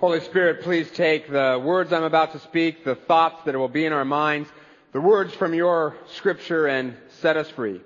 Holy 0.00 0.20
Spirit, 0.20 0.62
please 0.62 0.88
take 0.92 1.28
the 1.28 1.60
words 1.60 1.92
I'm 1.92 2.04
about 2.04 2.30
to 2.30 2.38
speak, 2.38 2.84
the 2.84 2.94
thoughts 2.94 3.42
that 3.46 3.56
will 3.56 3.66
be 3.66 3.84
in 3.84 3.92
our 3.92 4.04
minds, 4.04 4.48
the 4.92 5.00
words 5.00 5.34
from 5.34 5.54
your 5.54 5.96
scripture 6.12 6.68
and 6.68 6.96
set 7.20 7.36
us 7.36 7.50
free. 7.50 7.80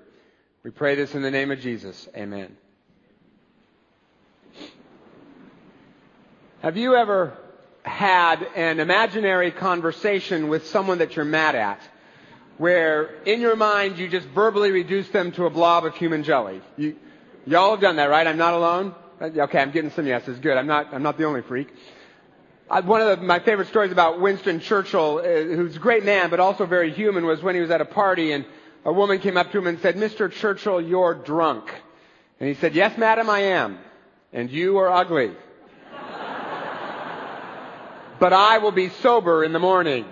We 0.62 0.70
pray 0.72 0.94
this 0.94 1.14
in 1.14 1.22
the 1.22 1.30
name 1.30 1.50
of 1.50 1.60
Jesus. 1.60 2.06
Amen. 2.14 2.54
Have 6.60 6.76
you 6.76 6.96
ever 6.96 7.32
had 7.82 8.46
an 8.56 8.78
imaginary 8.78 9.50
conversation 9.50 10.48
with 10.48 10.66
someone 10.66 10.98
that 10.98 11.16
you're 11.16 11.24
mad 11.24 11.54
at? 11.54 11.80
Where 12.58 13.22
in 13.24 13.40
your 13.40 13.56
mind 13.56 13.96
you 13.96 14.08
just 14.08 14.28
verbally 14.28 14.70
reduce 14.70 15.08
them 15.08 15.32
to 15.32 15.46
a 15.46 15.50
blob 15.50 15.86
of 15.86 15.94
human 15.94 16.24
jelly. 16.24 16.60
You, 16.76 16.94
y'all 17.46 17.70
have 17.70 17.80
done 17.80 17.96
that, 17.96 18.10
right? 18.10 18.26
I'm 18.26 18.36
not 18.36 18.52
alone? 18.52 18.94
Okay, 19.18 19.58
I'm 19.58 19.70
getting 19.70 19.90
some 19.92 20.06
yeses. 20.06 20.38
Good. 20.40 20.58
I'm 20.58 20.66
not, 20.66 20.92
I'm 20.92 21.02
not 21.02 21.16
the 21.16 21.24
only 21.24 21.40
freak. 21.40 21.68
One 22.68 23.00
of 23.02 23.20
the, 23.20 23.24
my 23.24 23.38
favorite 23.38 23.68
stories 23.68 23.92
about 23.92 24.20
Winston 24.20 24.60
Churchill, 24.60 25.18
uh, 25.18 25.22
who's 25.22 25.76
a 25.76 25.78
great 25.78 26.04
man, 26.04 26.30
but 26.30 26.40
also 26.40 26.66
very 26.66 26.92
human, 26.92 27.26
was 27.26 27.42
when 27.42 27.54
he 27.54 27.60
was 27.60 27.70
at 27.70 27.80
a 27.80 27.84
party 27.84 28.32
and 28.32 28.44
a 28.84 28.92
woman 28.92 29.18
came 29.20 29.36
up 29.36 29.52
to 29.52 29.58
him 29.58 29.66
and 29.66 29.78
said, 29.80 29.96
Mr. 29.96 30.30
Churchill, 30.30 30.80
you're 30.80 31.14
drunk. 31.14 31.72
And 32.40 32.48
he 32.48 32.54
said, 32.54 32.74
yes, 32.74 32.98
madam, 32.98 33.30
I 33.30 33.40
am. 33.40 33.78
And 34.32 34.50
you 34.50 34.78
are 34.78 34.88
ugly. 34.90 35.30
but 38.18 38.32
I 38.32 38.58
will 38.58 38.72
be 38.72 38.88
sober 38.88 39.44
in 39.44 39.52
the 39.52 39.60
morning. 39.60 40.04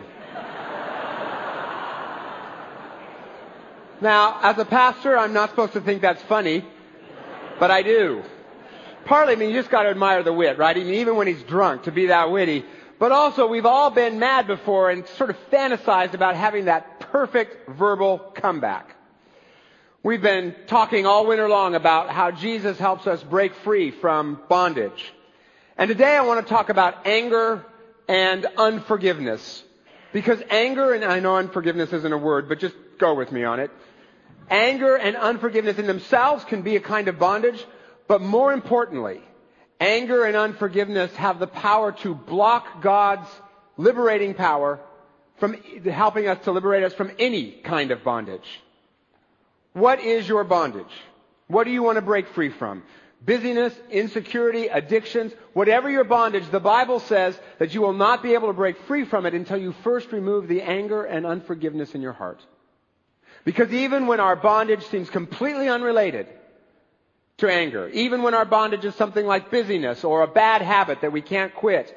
Now, 4.01 4.39
as 4.43 4.57
a 4.57 4.65
pastor, 4.65 5.17
I'm 5.17 5.35
not 5.35 5.51
supposed 5.51 5.75
to 5.75 5.81
think 5.81 6.01
that's 6.01 6.23
funny, 6.23 6.65
but 7.59 7.71
I 7.71 7.83
do. 7.83 8.23
Partly, 9.05 9.35
I 9.35 9.37
mean, 9.37 9.51
you 9.51 9.57
just 9.57 9.71
gotta 9.71 9.89
admire 9.89 10.23
the 10.23 10.33
wit, 10.33 10.59
right? 10.59 10.77
I 10.77 10.81
mean, 10.81 10.95
even 10.95 11.17
when 11.17 11.27
he's 11.27 11.43
drunk, 11.43 11.85
to 11.85 11.93
be 11.93 12.07
that 12.07 12.31
witty. 12.31 12.65
But 12.99 13.13
also, 13.13 13.47
we've 13.47 13.67
all 13.67 13.91
been 13.91 14.19
mad 14.19 14.47
before 14.47 14.91
and 14.91 15.07
sort 15.09 15.31
of 15.31 15.37
fantasized 15.51 16.15
about 16.15 16.37
having 16.37 16.67
that 16.67 17.01
perfect 17.01 17.69
verbal 17.69 18.19
comeback. 18.19 18.95
We've 20.03 20.23
been 20.23 20.55
talking 20.67 21.07
all 21.07 21.27
winter 21.27 21.49
long 21.49 21.75
about 21.75 22.11
how 22.11 22.31
Jesus 22.31 22.79
helps 22.79 23.07
us 23.07 23.23
break 23.23 23.55
free 23.55 23.91
from 23.91 24.41
bondage. 24.49 25.13
And 25.77 25.89
today 25.89 26.17
I 26.17 26.23
want 26.23 26.47
to 26.47 26.49
talk 26.49 26.69
about 26.69 27.07
anger 27.07 27.65
and 28.09 28.47
unforgiveness. 28.57 29.63
Because 30.13 30.43
anger, 30.51 30.93
and 30.93 31.05
I 31.05 31.21
know 31.21 31.37
unforgiveness 31.37 31.93
isn't 31.93 32.13
a 32.13 32.19
word, 32.19 32.49
but 32.49 32.59
just 32.59 32.75
go 32.99 33.15
with 33.15 33.31
me 33.31 33.45
on 33.45 33.61
it. 33.61 33.71
Anger 34.51 34.97
and 34.97 35.17
unforgiveness 35.17 35.79
in 35.79 35.87
themselves 35.87 36.45
can 36.45 36.63
be 36.63 36.77
a 36.77 36.81
kind 36.81 37.09
of 37.09 37.19
bondage, 37.19 37.65
but 38.11 38.21
more 38.21 38.53
importantly, 38.53 39.21
anger 39.79 40.25
and 40.25 40.37
unforgiveness 40.37 41.15
have 41.15 41.39
the 41.39 41.47
power 41.47 41.93
to 41.93 42.13
block 42.13 42.83
God's 42.83 43.29
liberating 43.77 44.35
power 44.35 44.81
from 45.39 45.53
helping 45.85 46.27
us 46.27 46.43
to 46.43 46.51
liberate 46.51 46.83
us 46.83 46.93
from 46.93 47.13
any 47.21 47.53
kind 47.53 47.93
of 47.93 48.03
bondage. 48.03 48.61
What 49.75 50.01
is 50.01 50.29
your 50.29 50.43
bondage? 50.43 50.93
What 51.47 51.63
do 51.63 51.71
you 51.71 51.85
want 51.85 51.99
to 51.99 52.03
break 52.03 52.27
free 52.31 52.49
from? 52.49 52.83
Busyness, 53.25 53.73
insecurity, 53.93 54.67
addictions, 54.67 55.33
whatever 55.53 55.89
your 55.89 56.03
bondage, 56.03 56.51
the 56.51 56.59
Bible 56.59 56.99
says 56.99 57.39
that 57.61 57.75
you 57.75 57.81
will 57.81 57.93
not 57.93 58.25
be 58.25 58.35
able 58.35 58.49
to 58.49 58.55
break 58.55 58.77
free 58.89 59.05
from 59.05 59.25
it 59.25 59.35
until 59.35 59.59
you 59.59 59.71
first 59.85 60.11
remove 60.11 60.49
the 60.49 60.63
anger 60.63 61.05
and 61.05 61.25
unforgiveness 61.25 61.95
in 61.95 62.03
your 62.03 62.15
heart. 62.15 62.45
Because 63.45 63.73
even 63.73 64.09
when 64.09 64.19
our 64.19 64.35
bondage 64.35 64.85
seems 64.87 65.09
completely 65.09 65.69
unrelated 65.69 66.27
to 67.41 67.53
anger, 67.53 67.89
even 67.89 68.23
when 68.23 68.35
our 68.35 68.45
bondage 68.45 68.85
is 68.85 68.95
something 68.95 69.27
like 69.27 69.51
busyness 69.51 70.05
or 70.05 70.23
a 70.23 70.29
bad 70.29 70.63
habit 70.63 71.01
that 71.03 71.13
we 71.13 71.21
can't 71.21 71.55
quit, 71.55 71.97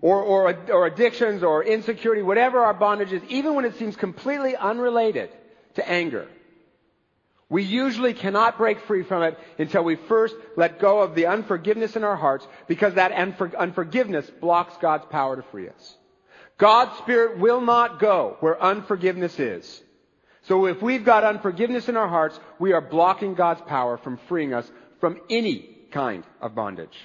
or, 0.00 0.20
or, 0.20 0.56
or 0.70 0.86
addictions 0.86 1.42
or 1.42 1.62
insecurity, 1.62 2.22
whatever 2.22 2.60
our 2.60 2.74
bondage 2.74 3.12
is, 3.12 3.22
even 3.28 3.54
when 3.54 3.64
it 3.64 3.78
seems 3.78 3.96
completely 3.96 4.56
unrelated 4.56 5.30
to 5.74 5.88
anger, 5.88 6.26
we 7.48 7.62
usually 7.62 8.14
cannot 8.14 8.58
break 8.58 8.80
free 8.80 9.02
from 9.02 9.22
it 9.22 9.38
until 9.58 9.84
we 9.84 9.96
first 9.96 10.34
let 10.56 10.80
go 10.80 11.02
of 11.02 11.14
the 11.14 11.26
unforgiveness 11.26 11.96
in 11.96 12.02
our 12.02 12.16
hearts 12.16 12.46
because 12.66 12.94
that 12.94 13.12
unforgiveness 13.12 14.28
blocks 14.40 14.74
God's 14.80 15.04
power 15.06 15.36
to 15.36 15.42
free 15.42 15.68
us. 15.68 15.96
God's 16.58 16.96
Spirit 16.98 17.38
will 17.38 17.60
not 17.60 18.00
go 18.00 18.36
where 18.40 18.60
unforgiveness 18.60 19.38
is. 19.38 19.82
So 20.42 20.66
if 20.66 20.82
we've 20.82 21.04
got 21.04 21.24
unforgiveness 21.24 21.88
in 21.88 21.96
our 21.96 22.08
hearts, 22.08 22.38
we 22.58 22.72
are 22.72 22.80
blocking 22.80 23.34
God's 23.34 23.60
power 23.62 23.96
from 23.96 24.18
freeing 24.28 24.52
us 24.54 24.70
from 25.00 25.20
any 25.30 25.68
kind 25.92 26.24
of 26.40 26.54
bondage. 26.54 26.96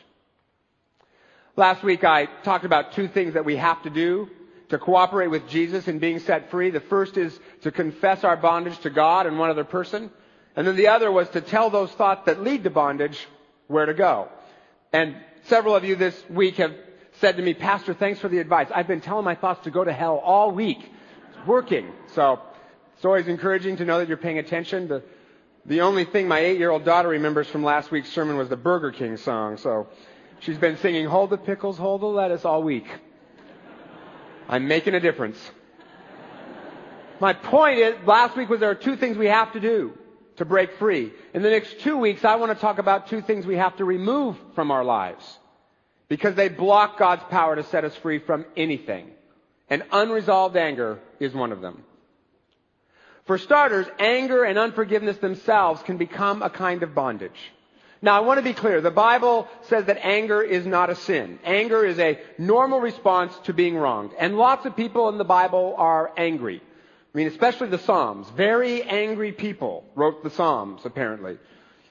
Last 1.56 1.84
week 1.84 2.04
I 2.04 2.26
talked 2.44 2.66
about 2.66 2.94
two 2.94 3.08
things 3.08 3.34
that 3.36 3.46
we 3.46 3.58
have 3.58 3.82
to 3.84 3.90
do 3.90 4.30
to 4.70 4.78
cooperate 4.78 5.28
with 5.28 5.48
Jesus 5.48 5.88
in 5.88 6.00
being 6.00 6.20
set 6.20 6.52
free. 6.52 6.72
The 6.72 6.80
first 6.80 7.18
is 7.18 7.38
to 7.62 7.72
confess 7.72 8.24
our 8.24 8.38
bondage 8.38 8.78
to 8.80 8.90
God 8.90 9.26
and 9.26 9.40
one 9.40 9.50
other 9.50 9.64
person. 9.64 10.12
And 10.56 10.68
then 10.68 10.76
the 10.76 10.88
other 10.88 11.12
was 11.12 11.30
to 11.30 11.42
tell 11.42 11.70
those 11.70 11.92
thoughts 11.92 12.26
that 12.26 12.44
lead 12.44 12.64
to 12.64 12.70
bondage 12.70 13.28
where 13.68 13.86
to 13.86 13.94
go. 13.94 14.30
And 14.92 15.16
several 15.44 15.76
of 15.76 15.84
you 15.84 15.96
this 15.96 16.22
week 16.30 16.56
have 16.56 16.74
said 17.20 17.38
to 17.38 17.44
me, 17.44 17.54
Pastor, 17.54 17.94
thanks 17.94 18.20
for 18.20 18.28
the 18.28 18.40
advice. 18.40 18.68
I've 18.74 18.88
been 18.88 19.02
telling 19.02 19.26
my 19.26 19.36
thoughts 19.36 19.64
to 19.64 19.72
go 19.72 19.84
to 19.84 19.94
hell 19.94 20.18
all 20.18 20.52
week. 20.52 20.80
It's 21.30 21.48
working. 21.48 21.92
So 22.14 22.40
it's 22.98 23.06
always 23.06 23.28
encouraging 23.28 23.78
to 23.78 23.86
know 23.86 24.00
that 24.00 24.08
you're 24.08 24.18
paying 24.18 24.40
attention. 24.40 24.88
The, 24.88 25.04
the 25.68 25.82
only 25.82 26.04
thing 26.04 26.28
my 26.28 26.40
eight-year-old 26.40 26.84
daughter 26.84 27.10
remembers 27.10 27.48
from 27.48 27.64
last 27.64 27.92
week's 27.92 28.10
sermon 28.10 28.38
was 28.38 28.50
the 28.50 28.58
Burger 28.58 28.92
King 28.92 29.18
song. 29.18 29.58
So 29.58 29.88
she's 30.40 30.58
been 30.58 30.78
singing 30.78 31.06
Hold 31.06 31.30
the 31.30 31.38
Pickles, 31.38 31.78
Hold 31.78 32.02
the 32.02 32.08
Lettuce 32.08 32.44
all 32.44 32.64
week. 32.64 32.88
I'm 34.50 34.68
making 34.68 34.96
a 34.96 35.00
difference. 35.00 35.38
My 37.20 37.34
point 37.34 37.78
is, 37.78 37.96
last 38.08 38.36
week 38.36 38.50
was 38.50 38.62
there 38.62 38.72
are 38.72 38.76
two 38.76 38.96
things 38.96 39.16
we 39.16 39.28
have 39.28 39.54
to 39.54 39.60
do 39.60 39.96
to 40.38 40.46
break 40.46 40.74
free. 40.80 41.14
In 41.36 41.44
the 41.44 41.52
next 41.52 41.82
two 41.82 41.98
weeks, 41.98 42.26
I 42.26 42.38
want 42.38 42.52
to 42.52 42.60
talk 42.60 42.80
about 42.80 43.10
two 43.10 43.22
things 43.22 43.46
we 43.46 43.58
have 43.58 43.78
to 43.78 43.86
remove 43.86 44.38
from 44.56 44.72
our 44.72 44.84
lives. 44.84 45.38
Because 46.08 46.34
they 46.34 46.50
block 46.50 46.98
God's 46.98 47.24
power 47.30 47.56
to 47.56 47.64
set 47.64 47.86
us 47.86 47.96
free 47.96 48.18
from 48.18 48.46
anything. 48.56 49.12
And 49.70 49.84
unresolved 49.92 50.58
anger 50.58 51.00
is 51.20 51.36
one 51.36 51.52
of 51.52 51.62
them. 51.62 51.84
For 53.28 53.38
starters, 53.38 53.86
anger 54.00 54.46
and 54.46 54.58
unforgiveness 54.58 55.18
themselves 55.18 55.84
can 55.84 55.98
become 55.98 56.42
a 56.42 56.50
kind 56.50 56.82
of 56.82 56.96
bondage. 56.96 57.52
Now 58.02 58.16
I 58.16 58.22
want 58.22 58.38
to 58.38 58.44
be 58.44 58.54
clear. 58.54 58.80
The 58.80 58.90
Bible 58.90 59.48
says 59.64 59.86
that 59.86 60.06
anger 60.06 60.42
is 60.42 60.66
not 60.66 60.90
a 60.90 60.96
sin. 60.96 61.40
Anger 61.44 61.86
is 61.86 62.00
a 62.00 62.20
normal 62.38 62.80
response 62.80 63.38
to 63.44 63.54
being 63.54 63.76
wronged. 63.76 64.12
And 64.18 64.38
lots 64.38 64.66
of 64.66 64.78
people 64.78 65.10
in 65.10 65.18
the 65.18 65.26
Bible 65.26 65.76
are 65.78 66.12
angry. 66.16 66.62
I 66.62 67.18
mean, 67.18 67.28
especially 67.28 67.68
the 67.68 67.80
Psalms. 67.80 68.30
Very 68.30 68.84
angry 68.84 69.34
people 69.34 69.84
wrote 69.96 70.24
the 70.24 70.30
Psalms, 70.30 70.86
apparently. 70.86 71.38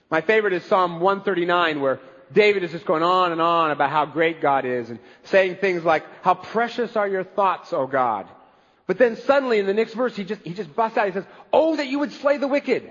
My 0.08 0.22
favorite 0.22 0.54
is 0.54 0.64
Psalm 0.64 1.00
139 1.00 1.80
where 1.80 2.00
David 2.32 2.64
is 2.64 2.72
just 2.72 2.86
going 2.86 3.02
on 3.02 3.32
and 3.32 3.40
on 3.42 3.72
about 3.72 3.90
how 3.90 4.06
great 4.06 4.40
God 4.40 4.64
is 4.64 4.88
and 4.88 4.98
saying 5.24 5.56
things 5.56 5.84
like, 5.84 6.04
how 6.22 6.34
precious 6.34 6.96
are 6.96 7.08
your 7.08 7.24
thoughts, 7.24 7.72
O 7.72 7.86
God. 7.86 8.26
But 8.86 8.98
then 8.98 9.16
suddenly 9.16 9.58
in 9.58 9.66
the 9.66 9.74
next 9.74 9.94
verse, 9.94 10.14
he 10.14 10.24
just, 10.24 10.42
he 10.42 10.54
just 10.54 10.74
busts 10.74 10.96
out. 10.96 11.06
He 11.06 11.12
says, 11.12 11.24
Oh, 11.52 11.76
that 11.76 11.88
you 11.88 11.98
would 11.98 12.12
slay 12.12 12.38
the 12.38 12.48
wicked. 12.48 12.90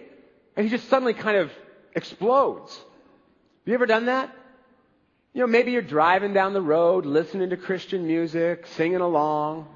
And 0.56 0.66
he 0.66 0.70
just 0.70 0.90
suddenly 0.90 1.14
kind 1.14 1.38
of 1.38 1.52
explodes. 1.94 2.74
Have 2.76 3.68
you 3.68 3.74
ever 3.74 3.86
done 3.86 4.08
that? 4.08 4.36
You 5.34 5.42
know, 5.42 5.48
maybe 5.48 5.72
you're 5.72 5.82
driving 5.82 6.34
down 6.34 6.54
the 6.54 6.62
road, 6.62 7.06
listening 7.06 7.50
to 7.50 7.58
Christian 7.58 8.08
music, 8.08 8.68
singing 8.68 9.02
along. 9.02 9.68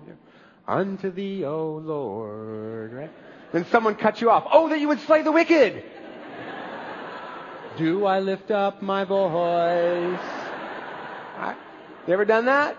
Unto 0.68 1.12
thee, 1.12 1.44
O 1.46 1.82
Lord, 1.84 2.94
right? 2.94 3.12
Then 3.52 3.66
someone 3.66 3.96
cuts 3.96 4.22
you 4.22 4.30
off. 4.30 4.48
Oh, 4.52 4.70
that 4.70 4.80
you 4.80 4.88
would 4.88 5.00
slay 5.02 5.22
the 5.22 5.32
wicked. 5.32 5.84
Do 7.78 8.06
I 8.06 8.20
lift 8.20 8.52
up 8.52 8.82
my 8.82 9.04
voice? 9.04 10.20
Right? 11.38 11.58
You 12.08 12.14
ever 12.14 12.26
done 12.26 12.46
that? 12.46 12.78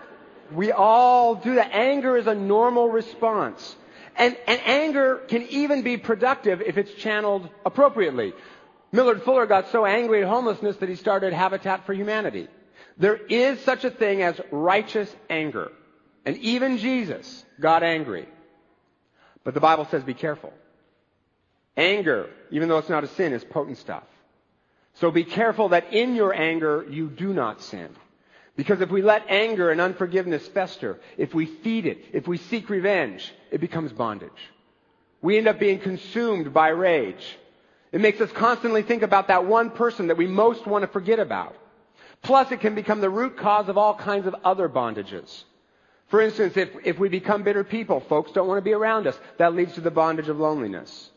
We 0.53 0.71
all 0.71 1.35
do 1.35 1.55
that. 1.55 1.71
Anger 1.73 2.17
is 2.17 2.27
a 2.27 2.35
normal 2.35 2.89
response. 2.89 3.75
And, 4.15 4.37
and 4.47 4.61
anger 4.65 5.17
can 5.27 5.43
even 5.43 5.83
be 5.83 5.97
productive 5.97 6.61
if 6.61 6.77
it's 6.77 6.93
channeled 6.93 7.49
appropriately. 7.65 8.33
Millard 8.91 9.23
Fuller 9.23 9.45
got 9.45 9.69
so 9.69 9.85
angry 9.85 10.21
at 10.21 10.27
homelessness 10.27 10.77
that 10.77 10.89
he 10.89 10.95
started 10.95 11.33
Habitat 11.33 11.85
for 11.85 11.93
Humanity. 11.93 12.47
There 12.97 13.15
is 13.15 13.59
such 13.61 13.85
a 13.85 13.89
thing 13.89 14.21
as 14.21 14.39
righteous 14.51 15.13
anger. 15.29 15.71
And 16.25 16.37
even 16.37 16.77
Jesus 16.77 17.45
got 17.59 17.83
angry. 17.83 18.27
But 19.43 19.53
the 19.53 19.59
Bible 19.59 19.85
says 19.85 20.03
be 20.03 20.13
careful. 20.13 20.53
Anger, 21.77 22.29
even 22.51 22.67
though 22.67 22.77
it's 22.77 22.89
not 22.89 23.03
a 23.03 23.07
sin, 23.07 23.33
is 23.33 23.43
potent 23.43 23.77
stuff. 23.77 24.03
So 24.95 25.09
be 25.09 25.23
careful 25.23 25.69
that 25.69 25.93
in 25.93 26.15
your 26.15 26.33
anger 26.33 26.85
you 26.89 27.07
do 27.07 27.33
not 27.33 27.61
sin. 27.61 27.89
Because 28.55 28.81
if 28.81 28.89
we 28.89 29.01
let 29.01 29.29
anger 29.29 29.71
and 29.71 29.79
unforgiveness 29.79 30.47
fester, 30.47 30.99
if 31.17 31.33
we 31.33 31.45
feed 31.45 31.85
it, 31.85 32.03
if 32.13 32.27
we 32.27 32.37
seek 32.37 32.69
revenge, 32.69 33.33
it 33.49 33.61
becomes 33.61 33.93
bondage. 33.93 34.29
We 35.21 35.37
end 35.37 35.47
up 35.47 35.59
being 35.59 35.79
consumed 35.79 36.53
by 36.53 36.69
rage. 36.69 37.37
It 37.91 38.01
makes 38.01 38.19
us 38.19 38.31
constantly 38.31 38.81
think 38.81 39.03
about 39.03 39.27
that 39.27 39.45
one 39.45 39.69
person 39.69 40.07
that 40.07 40.17
we 40.17 40.27
most 40.27 40.65
want 40.65 40.83
to 40.83 40.87
forget 40.87 41.19
about. 41.19 41.55
Plus, 42.21 42.51
it 42.51 42.59
can 42.59 42.75
become 42.75 43.01
the 43.01 43.09
root 43.09 43.37
cause 43.37 43.69
of 43.69 43.77
all 43.77 43.95
kinds 43.95 44.27
of 44.27 44.35
other 44.43 44.69
bondages. 44.69 45.43
For 46.09 46.21
instance, 46.21 46.57
if, 46.57 46.69
if 46.83 46.99
we 46.99 47.09
become 47.09 47.43
bitter 47.43 47.63
people, 47.63 48.01
folks 48.01 48.31
don't 48.33 48.47
want 48.47 48.57
to 48.57 48.63
be 48.63 48.73
around 48.73 49.07
us. 49.07 49.17
That 49.37 49.55
leads 49.55 49.73
to 49.75 49.81
the 49.81 49.91
bondage 49.91 50.27
of 50.27 50.39
loneliness. 50.39 51.09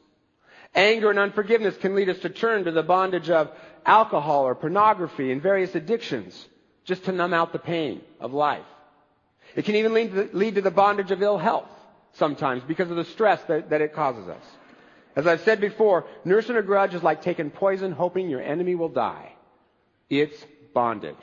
Anger 0.74 1.10
and 1.10 1.18
unforgiveness 1.18 1.76
can 1.76 1.94
lead 1.94 2.08
us 2.08 2.18
to 2.20 2.30
turn 2.30 2.64
to 2.64 2.70
the 2.70 2.82
bondage 2.82 3.28
of 3.28 3.50
alcohol 3.84 4.44
or 4.44 4.54
pornography 4.54 5.30
and 5.30 5.42
various 5.42 5.74
addictions 5.74 6.46
just 6.84 7.04
to 7.04 7.12
numb 7.12 7.34
out 7.34 7.52
the 7.52 7.58
pain 7.58 8.00
of 8.20 8.32
life. 8.32 8.64
It 9.56 9.64
can 9.64 9.76
even 9.76 9.94
lead 9.94 10.10
to 10.12 10.24
the, 10.24 10.36
lead 10.36 10.54
to 10.56 10.62
the 10.62 10.70
bondage 10.70 11.10
of 11.10 11.22
ill 11.22 11.38
health 11.38 11.68
sometimes 12.14 12.62
because 12.64 12.90
of 12.90 12.96
the 12.96 13.04
stress 13.04 13.42
that, 13.48 13.70
that 13.70 13.80
it 13.80 13.94
causes 13.94 14.28
us. 14.28 14.42
As 15.16 15.26
I've 15.26 15.42
said 15.42 15.60
before, 15.60 16.06
nursing 16.24 16.56
a 16.56 16.62
grudge 16.62 16.94
is 16.94 17.02
like 17.02 17.22
taking 17.22 17.50
poison 17.50 17.92
hoping 17.92 18.28
your 18.28 18.42
enemy 18.42 18.74
will 18.74 18.88
die. 18.88 19.32
It's 20.10 20.36
bondage. 20.72 21.14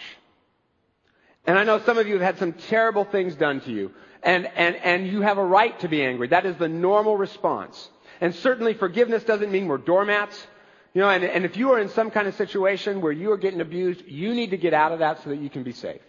And 1.46 1.58
I 1.58 1.64
know 1.64 1.80
some 1.80 1.98
of 1.98 2.08
you 2.08 2.14
have 2.14 2.22
had 2.22 2.38
some 2.38 2.54
terrible 2.54 3.04
things 3.04 3.36
done 3.36 3.62
to 3.62 3.72
you, 3.72 3.92
and, 4.24 4.48
and, 4.56 4.76
and 4.76 5.08
you 5.08 5.22
have 5.22 5.38
a 5.38 5.44
right 5.44 5.78
to 5.80 5.88
be 5.88 6.04
angry. 6.04 6.28
That 6.28 6.46
is 6.46 6.56
the 6.58 6.68
normal 6.70 7.18
response. 7.18 7.90
And 8.22 8.36
certainly 8.36 8.76
forgiveness 8.76 9.24
doesn't 9.24 9.52
mean 9.52 9.68
we're 9.68 9.80
doormats. 9.80 10.48
You 10.94 11.02
know, 11.02 11.10
and, 11.10 11.24
and 11.24 11.46
if 11.46 11.56
you 11.56 11.72
are 11.72 11.80
in 11.80 11.90
some 11.90 12.12
kind 12.12 12.28
of 12.28 12.36
situation 12.36 13.02
where 13.02 13.12
you 13.12 13.32
are 13.32 13.38
getting 13.38 13.62
abused, 13.62 14.04
you 14.08 14.34
need 14.34 14.52
to 14.52 14.58
get 14.58 14.74
out 14.74 14.92
of 14.92 15.00
that 15.00 15.24
so 15.24 15.30
that 15.30 15.40
you 15.40 15.50
can 15.50 15.64
be 15.64 15.72
safe. 15.72 16.02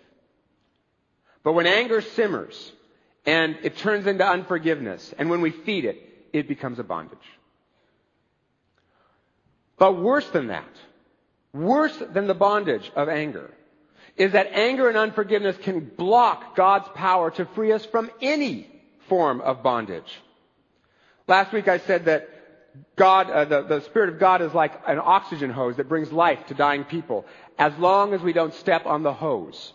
But 1.44 1.52
when 1.52 1.66
anger 1.66 2.00
simmers 2.00 2.72
and 3.24 3.56
it 3.62 3.76
turns 3.76 4.06
into 4.06 4.26
unforgiveness, 4.26 5.14
and 5.16 5.30
when 5.30 5.40
we 5.40 5.50
feed 5.50 5.84
it, 5.84 6.28
it 6.32 6.48
becomes 6.48 6.78
a 6.80 6.84
bondage. 6.84 7.18
But 9.78 10.00
worse 10.00 10.28
than 10.30 10.48
that, 10.48 10.70
worse 11.52 11.96
than 12.12 12.26
the 12.26 12.34
bondage 12.34 12.90
of 12.96 13.08
anger, 13.08 13.50
is 14.16 14.32
that 14.32 14.48
anger 14.52 14.88
and 14.88 14.96
unforgiveness 14.96 15.56
can 15.58 15.80
block 15.80 16.56
God's 16.56 16.88
power 16.94 17.30
to 17.32 17.44
free 17.46 17.72
us 17.72 17.84
from 17.84 18.10
any 18.20 18.68
form 19.08 19.40
of 19.40 19.62
bondage. 19.62 20.20
Last 21.28 21.52
week 21.52 21.68
I 21.68 21.78
said 21.78 22.06
that 22.06 22.28
God, 22.96 23.30
uh, 23.30 23.44
the, 23.44 23.62
the 23.62 23.80
Spirit 23.80 24.10
of 24.10 24.18
God 24.18 24.42
is 24.42 24.54
like 24.54 24.72
an 24.86 24.98
oxygen 25.02 25.50
hose 25.50 25.76
that 25.76 25.88
brings 25.88 26.12
life 26.12 26.46
to 26.46 26.54
dying 26.54 26.84
people, 26.84 27.26
as 27.58 27.76
long 27.78 28.14
as 28.14 28.20
we 28.20 28.32
don't 28.32 28.54
step 28.54 28.86
on 28.86 29.02
the 29.02 29.12
hose. 29.12 29.72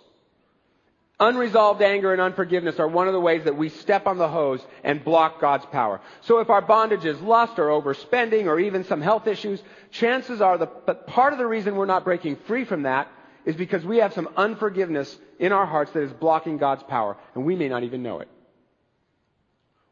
Unresolved 1.20 1.82
anger 1.82 2.12
and 2.12 2.22
unforgiveness 2.22 2.80
are 2.80 2.88
one 2.88 3.08
of 3.08 3.14
the 3.14 3.20
ways 3.20 3.46
that 3.46 3.58
we 3.58 3.70
step 3.70 4.06
on 4.06 4.20
the 4.20 4.28
hose 4.28 4.62
and 4.84 5.04
block 5.04 5.42
God's 5.42 5.66
power. 5.66 6.00
So 6.22 6.40
if 6.40 6.50
our 6.52 6.62
bondage 6.62 7.06
is 7.06 7.20
lust 7.22 7.58
or 7.58 7.70
overspending 7.70 8.46
or 8.46 8.60
even 8.60 8.84
some 8.84 9.02
health 9.02 9.26
issues, 9.26 9.62
chances 9.90 10.42
are 10.42 10.60
the, 10.60 10.68
but 10.68 11.08
part 11.08 11.34
of 11.34 11.40
the 11.40 11.48
reason 11.48 11.76
we're 11.76 11.88
not 11.88 12.04
breaking 12.04 12.36
free 12.48 12.66
from 12.66 12.84
that 12.84 13.12
is 13.46 13.56
because 13.56 13.84
we 13.84 13.98
have 13.98 14.14
some 14.14 14.30
unforgiveness 14.38 15.18
in 15.40 15.52
our 15.54 15.66
hearts 15.66 15.92
that 15.94 16.04
is 16.04 16.14
blocking 16.14 16.58
God's 16.60 16.84
power 16.84 17.18
and 17.34 17.46
we 17.46 17.56
may 17.56 17.68
not 17.68 17.84
even 17.84 18.04
know 18.04 18.20
it. 18.20 18.28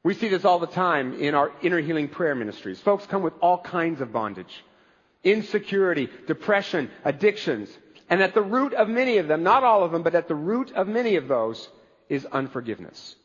We 0.06 0.14
see 0.14 0.28
this 0.28 0.46
all 0.46 0.60
the 0.60 0.68
time 0.68 1.20
in 1.20 1.34
our 1.34 1.52
inner 1.64 1.82
healing 1.82 2.10
prayer 2.10 2.36
ministries. 2.36 2.80
Folks 2.80 3.08
come 3.08 3.24
with 3.24 3.34
all 3.42 3.58
kinds 3.58 4.02
of 4.02 4.14
bondage. 4.14 4.64
Insecurity, 5.24 6.10
depression, 6.28 6.92
addictions, 7.04 7.76
and 8.08 8.22
at 8.22 8.36
the 8.36 8.44
root 8.44 8.76
of 8.76 8.88
many 8.88 9.18
of 9.18 9.28
them, 9.28 9.42
not 9.42 9.64
all 9.64 9.84
of 9.84 9.92
them, 9.92 10.04
but 10.04 10.14
at 10.14 10.28
the 10.28 10.36
root 10.36 10.72
of 10.74 10.88
many 10.88 11.16
of 11.16 11.28
those 11.28 11.68
is 12.08 12.24
unforgiveness 12.24 13.16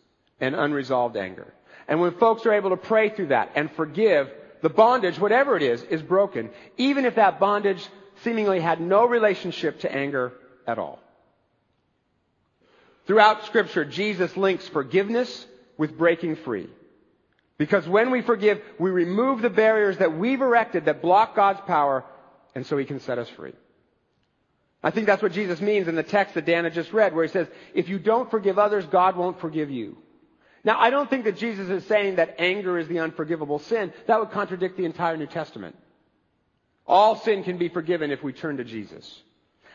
and 0.40 0.54
unresolved 0.54 1.18
anger. 1.18 1.52
And 1.86 2.00
when 2.00 2.12
folks 2.12 2.46
are 2.46 2.54
able 2.54 2.70
to 2.70 2.78
pray 2.78 3.10
through 3.10 3.26
that 3.26 3.52
and 3.56 3.70
forgive, 3.72 4.30
the 4.62 4.70
bondage, 4.70 5.18
whatever 5.18 5.58
it 5.58 5.62
is, 5.62 5.82
is 5.82 6.00
broken, 6.00 6.48
even 6.78 7.04
if 7.04 7.16
that 7.16 7.38
bondage 7.38 7.86
seemingly 8.22 8.58
had 8.58 8.80
no 8.80 9.04
relationship 9.04 9.80
to 9.80 9.94
anger 9.94 10.32
at 10.66 10.78
all. 10.78 10.98
Throughout 13.06 13.44
scripture, 13.44 13.84
Jesus 13.84 14.34
links 14.34 14.66
forgiveness 14.66 15.46
with 15.80 15.96
breaking 15.96 16.36
free. 16.36 16.68
Because 17.56 17.88
when 17.88 18.10
we 18.10 18.20
forgive, 18.20 18.60
we 18.78 18.90
remove 18.90 19.40
the 19.40 19.48
barriers 19.48 19.96
that 19.96 20.14
we've 20.14 20.42
erected 20.42 20.84
that 20.84 21.00
block 21.00 21.34
God's 21.34 21.62
power, 21.62 22.04
and 22.54 22.66
so 22.66 22.76
he 22.76 22.84
can 22.84 23.00
set 23.00 23.18
us 23.18 23.30
free. 23.30 23.54
I 24.82 24.90
think 24.90 25.06
that's 25.06 25.22
what 25.22 25.32
Jesus 25.32 25.58
means 25.58 25.88
in 25.88 25.94
the 25.94 26.02
text 26.02 26.34
that 26.34 26.44
Dana 26.44 26.68
just 26.70 26.92
read, 26.92 27.14
where 27.14 27.24
he 27.24 27.30
says, 27.32 27.48
if 27.72 27.88
you 27.88 27.98
don't 27.98 28.30
forgive 28.30 28.58
others, 28.58 28.84
God 28.84 29.16
won't 29.16 29.40
forgive 29.40 29.70
you. 29.70 29.96
Now, 30.64 30.78
I 30.78 30.90
don't 30.90 31.08
think 31.08 31.24
that 31.24 31.38
Jesus 31.38 31.70
is 31.70 31.86
saying 31.86 32.16
that 32.16 32.34
anger 32.38 32.78
is 32.78 32.86
the 32.86 32.98
unforgivable 32.98 33.58
sin. 33.58 33.94
That 34.06 34.20
would 34.20 34.32
contradict 34.32 34.76
the 34.76 34.84
entire 34.84 35.16
New 35.16 35.28
Testament. 35.28 35.76
All 36.86 37.16
sin 37.16 37.42
can 37.42 37.56
be 37.56 37.70
forgiven 37.70 38.10
if 38.10 38.22
we 38.22 38.34
turn 38.34 38.58
to 38.58 38.64
Jesus. 38.64 39.22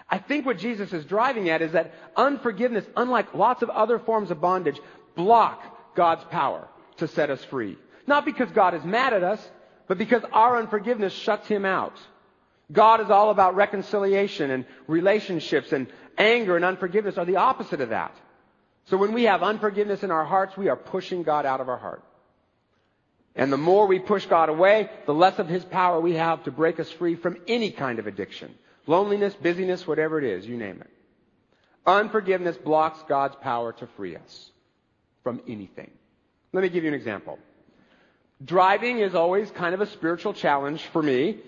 I 0.08 0.20
think 0.20 0.46
what 0.46 0.60
Jesus 0.60 0.94
is 0.94 1.04
driving 1.06 1.50
at 1.50 1.64
is 1.64 1.72
that 1.72 1.96
unforgiveness, 2.16 2.86
unlike 2.96 3.34
lots 3.34 3.64
of 3.64 3.72
other 3.72 3.98
forms 3.98 4.30
of 4.30 4.40
bondage, 4.40 4.80
block 5.16 5.75
God's 5.96 6.24
power 6.26 6.68
to 6.98 7.08
set 7.08 7.30
us 7.30 7.44
free. 7.46 7.78
Not 8.08 8.26
because 8.26 8.52
God 8.52 8.74
is 8.74 8.84
mad 8.84 9.14
at 9.14 9.24
us, 9.24 9.50
but 9.88 9.98
because 9.98 10.24
our 10.32 10.58
unforgiveness 10.58 11.14
shuts 11.14 11.48
him 11.48 11.66
out. 11.66 11.98
God 12.72 13.02
is 13.02 13.10
all 13.10 13.30
about 13.30 13.56
reconciliation 13.56 14.52
and 14.52 14.66
relationships 14.88 15.72
and 15.72 15.88
anger 16.18 16.56
and 16.56 16.66
unforgiveness 16.66 17.18
are 17.18 17.26
the 17.26 17.36
opposite 17.36 17.82
of 17.82 17.90
that. 17.90 18.16
So 18.86 18.98
when 18.98 19.14
we 19.14 19.24
have 19.24 19.44
unforgiveness 19.44 20.04
in 20.04 20.12
our 20.12 20.26
hearts, 20.26 20.56
we 20.58 20.70
are 20.70 20.76
pushing 20.76 21.24
God 21.24 21.46
out 21.46 21.62
of 21.62 21.70
our 21.70 21.78
heart. 21.78 22.04
And 23.36 23.52
the 23.52 23.58
more 23.58 23.88
we 23.88 24.00
push 24.00 24.26
God 24.28 24.50
away, 24.50 24.90
the 25.06 25.14
less 25.14 25.40
of 25.40 25.48
His 25.48 25.66
power 25.66 26.00
we 26.00 26.16
have 26.16 26.44
to 26.44 26.52
break 26.52 26.80
us 26.80 26.90
free 26.92 27.16
from 27.16 27.38
any 27.48 27.72
kind 27.72 28.00
of 28.00 28.08
addiction. 28.08 28.56
Loneliness, 28.88 29.34
busyness, 29.36 29.86
whatever 29.86 30.20
it 30.20 30.24
is, 30.24 30.46
you 30.46 30.56
name 30.58 30.82
it. 30.82 30.90
Unforgiveness 31.86 32.58
blocks 32.58 33.00
God's 33.08 33.36
power 33.36 33.74
to 33.74 33.88
free 33.98 34.16
us 34.16 34.52
from 35.26 35.42
anything. 35.50 35.92
Let 36.54 36.62
me 36.62 36.70
give 36.70 36.86
you 36.86 36.90
an 36.90 36.96
example. 36.96 37.38
Driving 38.44 39.00
is 39.00 39.14
always 39.14 39.52
kind 39.52 39.74
of 39.74 39.82
a 39.82 39.88
spiritual 39.88 40.34
challenge 40.34 40.82
for 40.94 41.04
me 41.04 41.40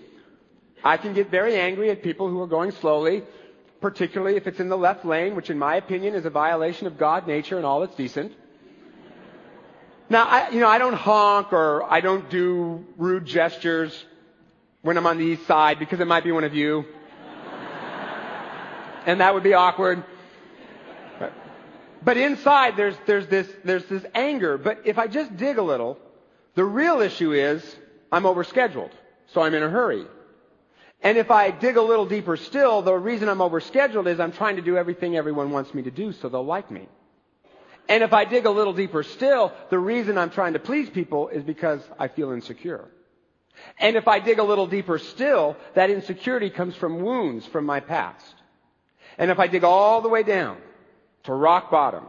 I 0.84 0.96
can 0.96 1.12
get 1.12 1.30
very 1.30 1.56
angry 1.56 1.90
at 1.90 2.02
people 2.02 2.28
who 2.28 2.40
are 2.40 2.46
going 2.46 2.70
slowly, 2.70 3.22
particularly 3.80 4.36
if 4.36 4.46
it's 4.46 4.60
in 4.60 4.68
the 4.68 4.76
left 4.76 5.04
lane, 5.04 5.34
which 5.34 5.50
in 5.50 5.58
my 5.58 5.76
opinion 5.76 6.14
is 6.14 6.24
a 6.24 6.30
violation 6.30 6.86
of 6.86 6.98
God, 6.98 7.26
nature, 7.26 7.56
and 7.56 7.66
all 7.66 7.80
that's 7.80 7.96
decent. 7.96 8.32
Now, 10.08 10.24
I, 10.24 10.50
you 10.50 10.60
know, 10.60 10.68
I 10.68 10.78
don't 10.78 10.94
honk 10.94 11.52
or 11.52 11.82
I 11.84 12.00
don't 12.00 12.30
do 12.30 12.86
rude 12.96 13.26
gestures 13.26 14.04
when 14.82 14.96
I'm 14.96 15.06
on 15.06 15.18
the 15.18 15.24
east 15.24 15.46
side 15.46 15.78
because 15.78 16.00
it 16.00 16.06
might 16.06 16.24
be 16.24 16.32
one 16.32 16.44
of 16.44 16.54
you. 16.54 16.84
and 19.04 19.20
that 19.20 19.34
would 19.34 19.42
be 19.42 19.54
awkward. 19.54 20.04
But 22.02 22.16
inside 22.16 22.76
there's, 22.76 22.96
there's 23.06 23.26
this, 23.26 23.48
there's 23.64 23.84
this 23.86 24.04
anger. 24.14 24.58
But 24.58 24.82
if 24.84 24.98
I 24.98 25.06
just 25.06 25.36
dig 25.36 25.58
a 25.58 25.62
little, 25.62 25.98
the 26.54 26.64
real 26.64 27.00
issue 27.00 27.32
is 27.32 27.76
I'm 28.12 28.24
overscheduled. 28.24 28.90
So 29.28 29.42
I'm 29.42 29.54
in 29.54 29.62
a 29.62 29.68
hurry. 29.68 30.06
And 31.02 31.18
if 31.18 31.30
I 31.30 31.50
dig 31.50 31.76
a 31.76 31.82
little 31.82 32.06
deeper 32.06 32.36
still, 32.36 32.82
the 32.82 32.94
reason 32.94 33.28
I'm 33.28 33.38
overscheduled 33.38 34.06
is 34.06 34.18
I'm 34.18 34.32
trying 34.32 34.56
to 34.56 34.62
do 34.62 34.76
everything 34.76 35.16
everyone 35.16 35.50
wants 35.50 35.72
me 35.74 35.82
to 35.82 35.90
do 35.90 36.12
so 36.12 36.28
they'll 36.28 36.44
like 36.44 36.70
me. 36.70 36.88
And 37.88 38.02
if 38.02 38.12
I 38.12 38.24
dig 38.24 38.46
a 38.46 38.50
little 38.50 38.72
deeper 38.72 39.02
still, 39.02 39.52
the 39.70 39.78
reason 39.78 40.18
I'm 40.18 40.30
trying 40.30 40.54
to 40.54 40.58
please 40.58 40.90
people 40.90 41.28
is 41.28 41.42
because 41.42 41.80
I 41.98 42.08
feel 42.08 42.32
insecure. 42.32 42.88
And 43.78 43.96
if 43.96 44.06
I 44.06 44.18
dig 44.18 44.38
a 44.38 44.44
little 44.44 44.66
deeper 44.66 44.98
still, 44.98 45.56
that 45.74 45.90
insecurity 45.90 46.50
comes 46.50 46.74
from 46.76 47.00
wounds 47.02 47.46
from 47.46 47.64
my 47.64 47.80
past. 47.80 48.34
And 49.16 49.30
if 49.30 49.38
I 49.38 49.46
dig 49.46 49.64
all 49.64 50.00
the 50.00 50.08
way 50.08 50.22
down 50.22 50.58
to 51.28 51.34
rock 51.34 51.70
bottom, 51.70 52.06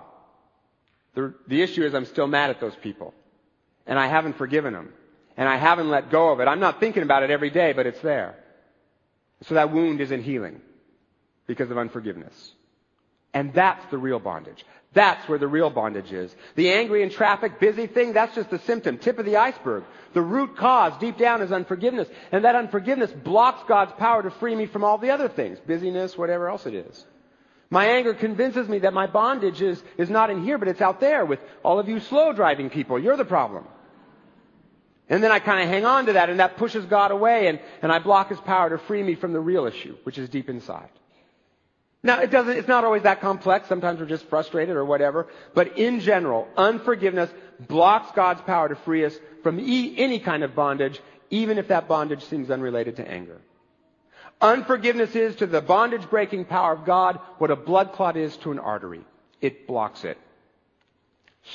the, 1.13 1.33
the 1.45 1.61
issue 1.61 1.83
is 1.83 1.93
I'm 1.93 2.05
still 2.05 2.25
mad 2.25 2.51
at 2.51 2.61
those 2.61 2.75
people. 2.77 3.13
And 3.85 3.99
I 3.99 4.07
haven't 4.07 4.37
forgiven 4.37 4.71
them. 4.71 4.93
And 5.35 5.49
I 5.49 5.57
haven't 5.57 5.89
let 5.89 6.09
go 6.09 6.29
of 6.31 6.39
it. 6.39 6.47
I'm 6.47 6.61
not 6.61 6.79
thinking 6.79 7.03
about 7.03 7.23
it 7.23 7.29
every 7.29 7.49
day, 7.49 7.73
but 7.73 7.85
it's 7.85 7.99
there. 7.99 8.37
So 9.43 9.55
that 9.55 9.73
wound 9.73 9.99
isn't 9.99 10.23
healing 10.23 10.61
because 11.47 11.69
of 11.69 11.77
unforgiveness. 11.77 12.53
And 13.33 13.53
that's 13.53 13.85
the 13.91 13.97
real 13.97 14.19
bondage. 14.19 14.65
That's 14.93 15.27
where 15.27 15.37
the 15.37 15.49
real 15.49 15.69
bondage 15.69 16.13
is. 16.13 16.33
The 16.55 16.71
angry 16.71 17.03
and 17.03 17.11
traffic, 17.11 17.59
busy 17.59 17.87
thing, 17.87 18.13
that's 18.13 18.35
just 18.35 18.49
the 18.49 18.59
symptom, 18.59 18.99
tip 18.99 19.19
of 19.19 19.25
the 19.25 19.35
iceberg. 19.35 19.83
The 20.13 20.21
root 20.21 20.55
cause 20.55 20.93
deep 21.01 21.17
down 21.17 21.41
is 21.41 21.51
unforgiveness. 21.51 22.07
And 22.31 22.45
that 22.45 22.55
unforgiveness 22.55 23.11
blocks 23.11 23.63
God's 23.67 23.91
power 23.99 24.23
to 24.23 24.31
free 24.31 24.55
me 24.55 24.65
from 24.65 24.85
all 24.85 24.97
the 24.97 25.11
other 25.11 25.27
things, 25.27 25.59
busyness, 25.59 26.17
whatever 26.17 26.47
else 26.47 26.65
it 26.65 26.73
is. 26.73 27.05
My 27.69 27.85
anger 27.85 28.13
convinces 28.13 28.67
me 28.67 28.79
that 28.79 28.93
my 28.93 29.05
bondage 29.05 29.61
is, 29.61 29.81
is 29.97 30.09
not 30.09 30.29
in 30.29 30.43
here, 30.43 30.57
but 30.57 30.67
it's 30.67 30.81
out 30.81 30.99
there 30.99 31.23
with 31.23 31.39
all 31.63 31.79
of 31.79 31.87
you 31.87 31.99
slow 31.99 32.33
driving 32.33 32.69
people. 32.69 32.97
You're 32.97 33.17
the 33.17 33.25
problem. 33.25 33.65
And 35.07 35.23
then 35.23 35.31
I 35.31 35.39
kind 35.39 35.61
of 35.61 35.69
hang 35.69 35.85
on 35.85 36.07
to 36.07 36.13
that 36.13 36.29
and 36.29 36.39
that 36.39 36.57
pushes 36.57 36.85
God 36.85 37.11
away 37.11 37.47
and, 37.47 37.59
and 37.81 37.91
I 37.91 37.99
block 37.99 38.29
His 38.29 38.39
power 38.39 38.69
to 38.69 38.77
free 38.77 39.03
me 39.03 39.15
from 39.15 39.33
the 39.33 39.39
real 39.39 39.65
issue, 39.65 39.95
which 40.03 40.17
is 40.17 40.29
deep 40.29 40.49
inside. 40.49 40.89
Now, 42.01 42.21
it 42.21 42.31
doesn't, 42.31 42.57
it's 42.57 42.67
not 42.67 42.85
always 42.85 43.03
that 43.03 43.19
complex. 43.19 43.67
Sometimes 43.67 43.99
we're 43.99 44.05
just 44.05 44.25
frustrated 44.25 44.75
or 44.75 44.85
whatever. 44.85 45.27
But 45.53 45.77
in 45.77 45.99
general, 45.99 46.47
unforgiveness 46.55 47.29
blocks 47.59 48.11
God's 48.15 48.41
power 48.41 48.69
to 48.69 48.75
free 48.75 49.03
us 49.03 49.13
from 49.43 49.59
e- 49.59 49.95
any 49.97 50.19
kind 50.19 50.43
of 50.43 50.55
bondage, 50.55 51.01
even 51.29 51.57
if 51.57 51.67
that 51.67 51.87
bondage 51.87 52.23
seems 52.25 52.49
unrelated 52.49 52.95
to 52.97 53.07
anger. 53.07 53.41
Unforgiveness 54.41 55.15
is 55.15 55.35
to 55.37 55.47
the 55.47 55.61
bondage 55.61 56.09
breaking 56.09 56.45
power 56.45 56.73
of 56.73 56.85
God 56.85 57.19
what 57.37 57.51
a 57.51 57.55
blood 57.55 57.93
clot 57.93 58.17
is 58.17 58.35
to 58.37 58.51
an 58.51 58.59
artery. 58.59 59.01
It 59.41 59.67
blocks 59.67 60.03
it. 60.03 60.17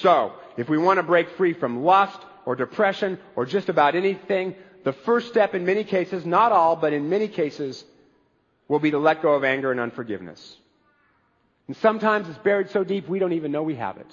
So, 0.01 0.33
if 0.57 0.69
we 0.69 0.79
want 0.79 0.99
to 0.99 1.03
break 1.03 1.31
free 1.31 1.53
from 1.53 1.85
lust 1.85 2.19
or 2.47 2.57
depression 2.57 3.19
or 3.37 3.47
just 3.47 3.69
about 3.69 3.95
anything, 3.95 4.55
the 4.83 4.93
first 4.93 5.29
step 5.29 5.55
in 5.55 5.65
many 5.65 5.85
cases, 5.85 6.27
not 6.27 6.53
all, 6.53 6.77
but 6.77 6.93
in 6.93 7.09
many 7.09 7.29
cases, 7.29 7.85
will 8.69 8.79
be 8.79 8.91
to 8.91 8.99
let 8.99 9.23
go 9.23 9.35
of 9.35 9.45
anger 9.45 9.71
and 9.71 9.81
unforgiveness. 9.81 10.57
And 11.67 11.77
sometimes 11.77 12.29
it's 12.29 12.39
buried 12.39 12.71
so 12.71 12.85
deep 12.85 13.09
we 13.09 13.19
don't 13.19 13.33
even 13.33 13.53
know 13.53 13.63
we 13.63 13.77
have 13.77 13.97
it. 13.97 14.07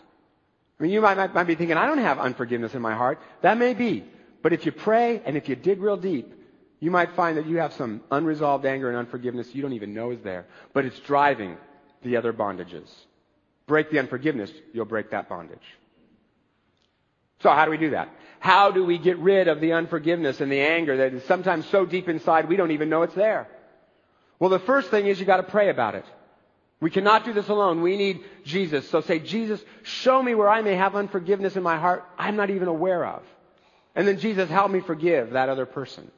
I 0.79 0.83
mean, 0.83 0.91
you 0.91 1.01
might, 1.01 1.17
might, 1.17 1.33
might 1.33 1.43
be 1.43 1.55
thinking, 1.55 1.77
I 1.77 1.85
don't 1.85 1.99
have 1.99 2.19
unforgiveness 2.19 2.73
in 2.73 2.81
my 2.81 2.95
heart. 2.95 3.19
That 3.41 3.57
may 3.57 3.73
be. 3.73 4.05
But 4.41 4.53
if 4.53 4.65
you 4.65 4.71
pray 4.71 5.21
and 5.25 5.37
if 5.37 5.47
you 5.47 5.55
dig 5.55 5.79
real 5.79 5.97
deep, 5.97 6.33
you 6.81 6.89
might 6.89 7.15
find 7.15 7.37
that 7.37 7.45
you 7.45 7.57
have 7.57 7.73
some 7.73 8.01
unresolved 8.11 8.65
anger 8.65 8.89
and 8.89 8.97
unforgiveness 8.97 9.53
you 9.53 9.61
don't 9.61 9.73
even 9.73 9.93
know 9.93 10.11
is 10.11 10.19
there. 10.23 10.47
But 10.73 10.83
it's 10.83 10.99
driving 10.99 11.55
the 12.01 12.17
other 12.17 12.33
bondages. 12.33 12.89
Break 13.67 13.91
the 13.91 13.99
unforgiveness, 13.99 14.51
you'll 14.73 14.85
break 14.85 15.11
that 15.11 15.29
bondage. 15.29 15.63
So 17.41 17.51
how 17.51 17.65
do 17.65 17.71
we 17.71 17.77
do 17.77 17.91
that? 17.91 18.09
How 18.39 18.71
do 18.71 18.83
we 18.83 18.97
get 18.97 19.19
rid 19.19 19.47
of 19.47 19.61
the 19.61 19.73
unforgiveness 19.73 20.41
and 20.41 20.51
the 20.51 20.59
anger 20.59 20.97
that 20.97 21.13
is 21.13 21.23
sometimes 21.25 21.67
so 21.67 21.85
deep 21.85 22.09
inside 22.09 22.49
we 22.49 22.57
don't 22.57 22.71
even 22.71 22.89
know 22.89 23.03
it's 23.03 23.13
there? 23.13 23.47
Well, 24.39 24.49
the 24.49 24.59
first 24.59 24.89
thing 24.89 25.05
is 25.05 25.19
you 25.19 25.25
gotta 25.27 25.43
pray 25.43 25.69
about 25.69 25.93
it. 25.93 26.05
We 26.79 26.89
cannot 26.89 27.25
do 27.25 27.33
this 27.33 27.47
alone. 27.47 27.83
We 27.83 27.95
need 27.95 28.21
Jesus. 28.43 28.89
So 28.89 29.01
say, 29.01 29.19
Jesus, 29.19 29.63
show 29.83 30.21
me 30.21 30.33
where 30.33 30.49
I 30.49 30.63
may 30.63 30.73
have 30.73 30.95
unforgiveness 30.95 31.55
in 31.55 31.61
my 31.61 31.77
heart 31.77 32.03
I'm 32.17 32.35
not 32.35 32.49
even 32.49 32.67
aware 32.67 33.05
of. 33.05 33.21
And 33.95 34.07
then 34.07 34.17
Jesus, 34.17 34.49
help 34.49 34.71
me 34.71 34.79
forgive 34.79 35.31
that 35.31 35.49
other 35.49 35.67
person. 35.67 36.09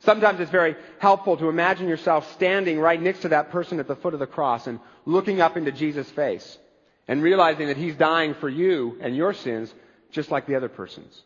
Sometimes 0.00 0.40
it's 0.40 0.50
very 0.50 0.76
helpful 0.98 1.36
to 1.36 1.48
imagine 1.48 1.86
yourself 1.86 2.32
standing 2.32 2.80
right 2.80 3.00
next 3.00 3.20
to 3.20 3.28
that 3.28 3.50
person 3.50 3.80
at 3.80 3.86
the 3.86 3.96
foot 3.96 4.14
of 4.14 4.20
the 4.20 4.26
cross 4.26 4.66
and 4.66 4.80
looking 5.04 5.40
up 5.40 5.56
into 5.56 5.72
Jesus' 5.72 6.10
face 6.10 6.58
and 7.06 7.22
realizing 7.22 7.66
that 7.66 7.76
he's 7.76 7.96
dying 7.96 8.34
for 8.34 8.48
you 8.48 8.96
and 9.00 9.14
your 9.14 9.34
sins 9.34 9.72
just 10.10 10.30
like 10.30 10.46
the 10.46 10.54
other 10.54 10.68
person's. 10.68 11.22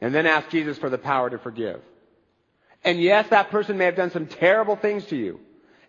And 0.00 0.14
then 0.14 0.26
ask 0.26 0.50
Jesus 0.50 0.78
for 0.78 0.90
the 0.90 0.98
power 0.98 1.30
to 1.30 1.38
forgive. 1.38 1.80
And 2.84 3.00
yes, 3.00 3.28
that 3.30 3.50
person 3.50 3.78
may 3.78 3.86
have 3.86 3.96
done 3.96 4.10
some 4.10 4.26
terrible 4.26 4.76
things 4.76 5.06
to 5.06 5.16
you. 5.16 5.40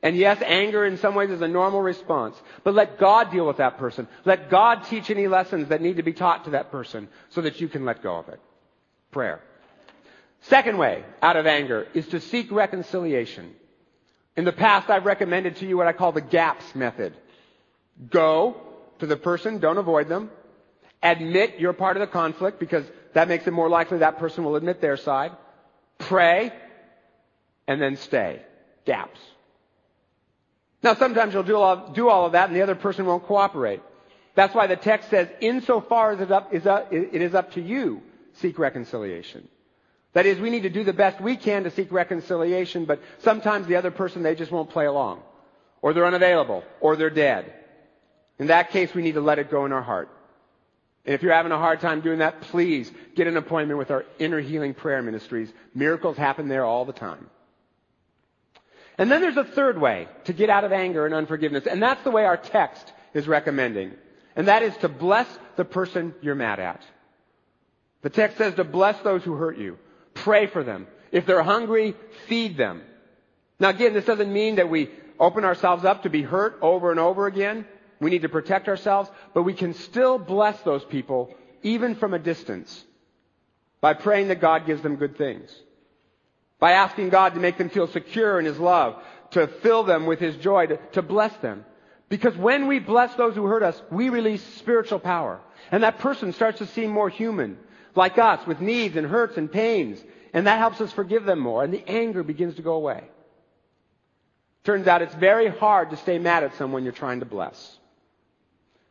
And 0.02 0.16
yes, 0.16 0.42
anger 0.44 0.86
in 0.86 0.98
some 0.98 1.14
ways 1.14 1.30
is 1.30 1.42
a 1.42 1.48
normal 1.48 1.82
response. 1.82 2.42
But 2.64 2.74
let 2.74 2.98
God 2.98 3.32
deal 3.32 3.46
with 3.46 3.58
that 3.58 3.78
person. 3.78 4.08
Let 4.24 4.50
God 4.50 4.86
teach 4.86 5.10
any 5.10 5.28
lessons 5.28 5.68
that 5.68 5.82
need 5.82 5.98
to 5.98 6.04
be 6.04 6.14
taught 6.14 6.46
to 6.46 6.52
that 6.52 6.72
person 6.72 7.10
so 7.30 7.42
that 7.42 7.60
you 7.60 7.68
can 7.68 7.84
let 7.84 8.02
go 8.02 8.16
of 8.16 8.30
it. 8.30 8.40
Prayer. 9.12 9.42
Second 10.42 10.78
way 10.78 11.04
out 11.22 11.36
of 11.36 11.46
anger 11.46 11.88
is 11.94 12.08
to 12.10 12.20
seek 12.20 12.52
reconciliation. 12.52 13.54
In 14.38 14.46
the 14.46 14.54
past, 14.54 14.90
I've 14.90 15.06
recommended 15.06 15.58
to 15.58 15.68
you 15.68 15.78
what 15.78 15.88
I 15.88 15.94
call 15.94 16.12
the 16.12 16.22
GAPS 16.22 16.76
method. 16.76 17.14
Go 18.10 18.62
to 19.00 19.06
the 19.06 19.18
person, 19.18 19.60
don't 19.60 19.78
avoid 19.78 20.08
them. 20.08 20.30
Admit 21.04 21.56
you're 21.60 21.74
part 21.74 21.98
of 21.98 22.02
the 22.02 22.08
conflict 22.08 22.60
because 22.60 22.86
that 23.14 23.28
makes 23.28 23.48
it 23.48 23.52
more 23.52 23.70
likely 23.70 24.00
that 24.00 24.20
person 24.20 24.44
will 24.44 24.56
admit 24.56 24.82
their 24.82 24.98
side. 24.98 25.32
Pray 25.98 26.54
and 27.68 27.82
then 27.82 27.98
stay. 27.98 28.42
GAPS. 28.86 29.20
Now 30.82 30.96
sometimes 30.96 31.34
you'll 31.34 31.44
do 31.44 31.58
all, 31.58 31.92
do 31.92 32.08
all 32.08 32.26
of 32.26 32.32
that 32.32 32.48
and 32.48 32.56
the 32.56 32.62
other 32.62 32.76
person 32.76 33.06
won't 33.06 33.26
cooperate. 33.26 33.82
That's 34.36 34.56
why 34.56 34.68
the 34.68 34.78
text 34.78 35.10
says, 35.10 35.28
insofar 35.42 36.14
as 36.14 36.22
it, 36.22 36.32
up, 36.32 36.54
is 36.54 36.66
up, 36.66 36.94
it 36.94 37.22
is 37.22 37.36
up 37.36 37.54
to 37.54 37.62
you, 37.62 38.02
seek 38.34 38.58
reconciliation. 38.58 39.48
That 40.14 40.26
is, 40.26 40.40
we 40.40 40.50
need 40.50 40.64
to 40.64 40.70
do 40.70 40.84
the 40.84 40.94
best 40.94 41.22
we 41.22 41.36
can 41.36 41.64
to 41.64 41.72
seek 41.72 41.92
reconciliation, 41.92 42.86
but 42.86 43.02
sometimes 43.20 43.68
the 43.68 43.76
other 43.76 43.92
person, 43.92 44.24
they 44.24 44.36
just 44.36 44.52
won't 44.52 44.72
play 44.72 44.86
along. 44.86 45.22
Or 45.82 45.94
they're 45.94 46.06
unavailable. 46.06 46.64
Or 46.82 46.96
they're 46.96 47.10
dead. 47.10 47.54
In 48.40 48.48
that 48.48 48.72
case, 48.72 48.94
we 48.94 49.04
need 49.04 49.14
to 49.14 49.22
let 49.22 49.40
it 49.40 49.52
go 49.52 49.66
in 49.66 49.72
our 49.72 49.82
heart. 49.82 50.10
And 51.06 51.14
if 51.14 51.24
you're 51.24 51.34
having 51.34 51.52
a 51.52 51.58
hard 51.58 51.80
time 51.80 52.02
doing 52.02 52.20
that, 52.20 52.42
please 52.42 52.92
get 53.16 53.28
an 53.28 53.38
appointment 53.38 53.78
with 53.78 53.92
our 53.92 54.06
inner 54.18 54.40
healing 54.40 54.74
prayer 54.74 55.02
ministries. 55.02 55.52
Miracles 55.74 56.18
happen 56.18 56.48
there 56.48 56.66
all 56.66 56.86
the 56.86 56.94
time. 56.94 57.30
And 58.98 59.10
then 59.10 59.22
there's 59.22 59.38
a 59.38 59.46
third 59.46 59.80
way 59.80 60.08
to 60.26 60.34
get 60.34 60.50
out 60.50 60.66
of 60.66 60.74
anger 60.74 61.06
and 61.06 61.16
unforgiveness, 61.16 61.68
and 61.68 61.82
that's 61.82 62.04
the 62.04 62.12
way 62.12 62.26
our 62.26 62.36
text 62.36 62.92
is 63.14 63.30
recommending. 63.30 63.94
And 64.36 64.50
that 64.50 64.62
is 64.62 64.76
to 64.78 64.90
bless 64.90 65.28
the 65.56 65.64
person 65.64 66.14
you're 66.22 66.36
mad 66.36 66.60
at. 66.60 66.82
The 68.02 68.10
text 68.10 68.38
says 68.38 68.56
to 68.56 68.66
bless 68.66 69.00
those 69.00 69.24
who 69.24 69.36
hurt 69.36 69.58
you. 69.58 69.78
Pray 70.30 70.46
for 70.46 70.64
them. 70.64 70.86
If 71.12 71.26
they're 71.26 71.42
hungry, 71.42 71.96
feed 72.28 72.56
them. 72.56 72.84
Now 73.60 73.70
again, 73.70 73.96
this 73.96 74.06
doesn't 74.06 74.32
mean 74.32 74.58
that 74.58 74.70
we 74.70 74.92
open 75.20 75.44
ourselves 75.44 75.84
up 75.84 76.04
to 76.04 76.10
be 76.12 76.22
hurt 76.22 76.60
over 76.62 76.92
and 76.92 77.00
over 77.00 77.26
again. 77.26 77.66
We 78.00 78.12
need 78.12 78.22
to 78.22 78.30
protect 78.30 78.68
ourselves, 78.68 79.10
but 79.34 79.42
we 79.42 79.56
can 79.56 79.74
still 79.74 80.20
bless 80.20 80.62
those 80.62 80.86
people 80.86 81.34
even 81.64 81.96
from 81.96 82.14
a 82.14 82.20
distance 82.20 82.86
by 83.82 83.96
praying 83.96 84.28
that 84.28 84.40
God 84.40 84.68
gives 84.68 84.84
them 84.84 84.98
good 84.98 85.18
things. 85.18 85.50
By 86.60 86.74
asking 86.74 87.10
God 87.10 87.34
to 87.34 87.40
make 87.40 87.58
them 87.58 87.72
feel 87.72 87.88
secure 87.88 88.38
in 88.38 88.46
His 88.46 88.60
love, 88.60 89.02
to 89.32 89.48
fill 89.48 89.82
them 89.82 90.06
with 90.06 90.20
His 90.20 90.36
joy, 90.36 90.68
to, 90.68 90.78
to 90.92 91.02
bless 91.02 91.36
them. 91.38 91.66
Because 92.08 92.38
when 92.38 92.68
we 92.68 92.78
bless 92.78 93.16
those 93.16 93.34
who 93.34 93.48
hurt 93.48 93.64
us, 93.64 93.82
we 93.90 94.10
release 94.10 94.44
spiritual 94.58 95.00
power. 95.00 95.42
And 95.72 95.82
that 95.82 95.98
person 95.98 96.34
starts 96.34 96.60
to 96.60 96.68
seem 96.68 96.92
more 96.92 97.10
human 97.10 97.58
like 97.96 98.18
us 98.18 98.46
with 98.46 98.62
needs 98.62 98.96
and 98.96 99.08
hurts 99.08 99.38
and 99.38 99.52
pains. 99.52 100.00
And 100.34 100.48
that 100.48 100.60
helps 100.60 100.82
us 100.82 100.92
forgive 100.92 101.26
them 101.26 101.40
more. 101.40 101.64
And 101.64 101.74
the 101.74 101.88
anger 101.88 102.24
begins 102.24 102.56
to 102.56 102.62
go 102.62 102.74
away. 102.74 103.04
Turns 104.64 104.88
out 104.88 105.02
it's 105.02 105.16
very 105.16 105.48
hard 105.48 105.92
to 105.92 105.98
stay 105.98 106.20
mad 106.20 106.44
at 106.44 106.56
someone 106.56 106.84
you're 106.84 106.94
trying 106.94 107.22
to 107.22 107.26
bless. 107.26 107.78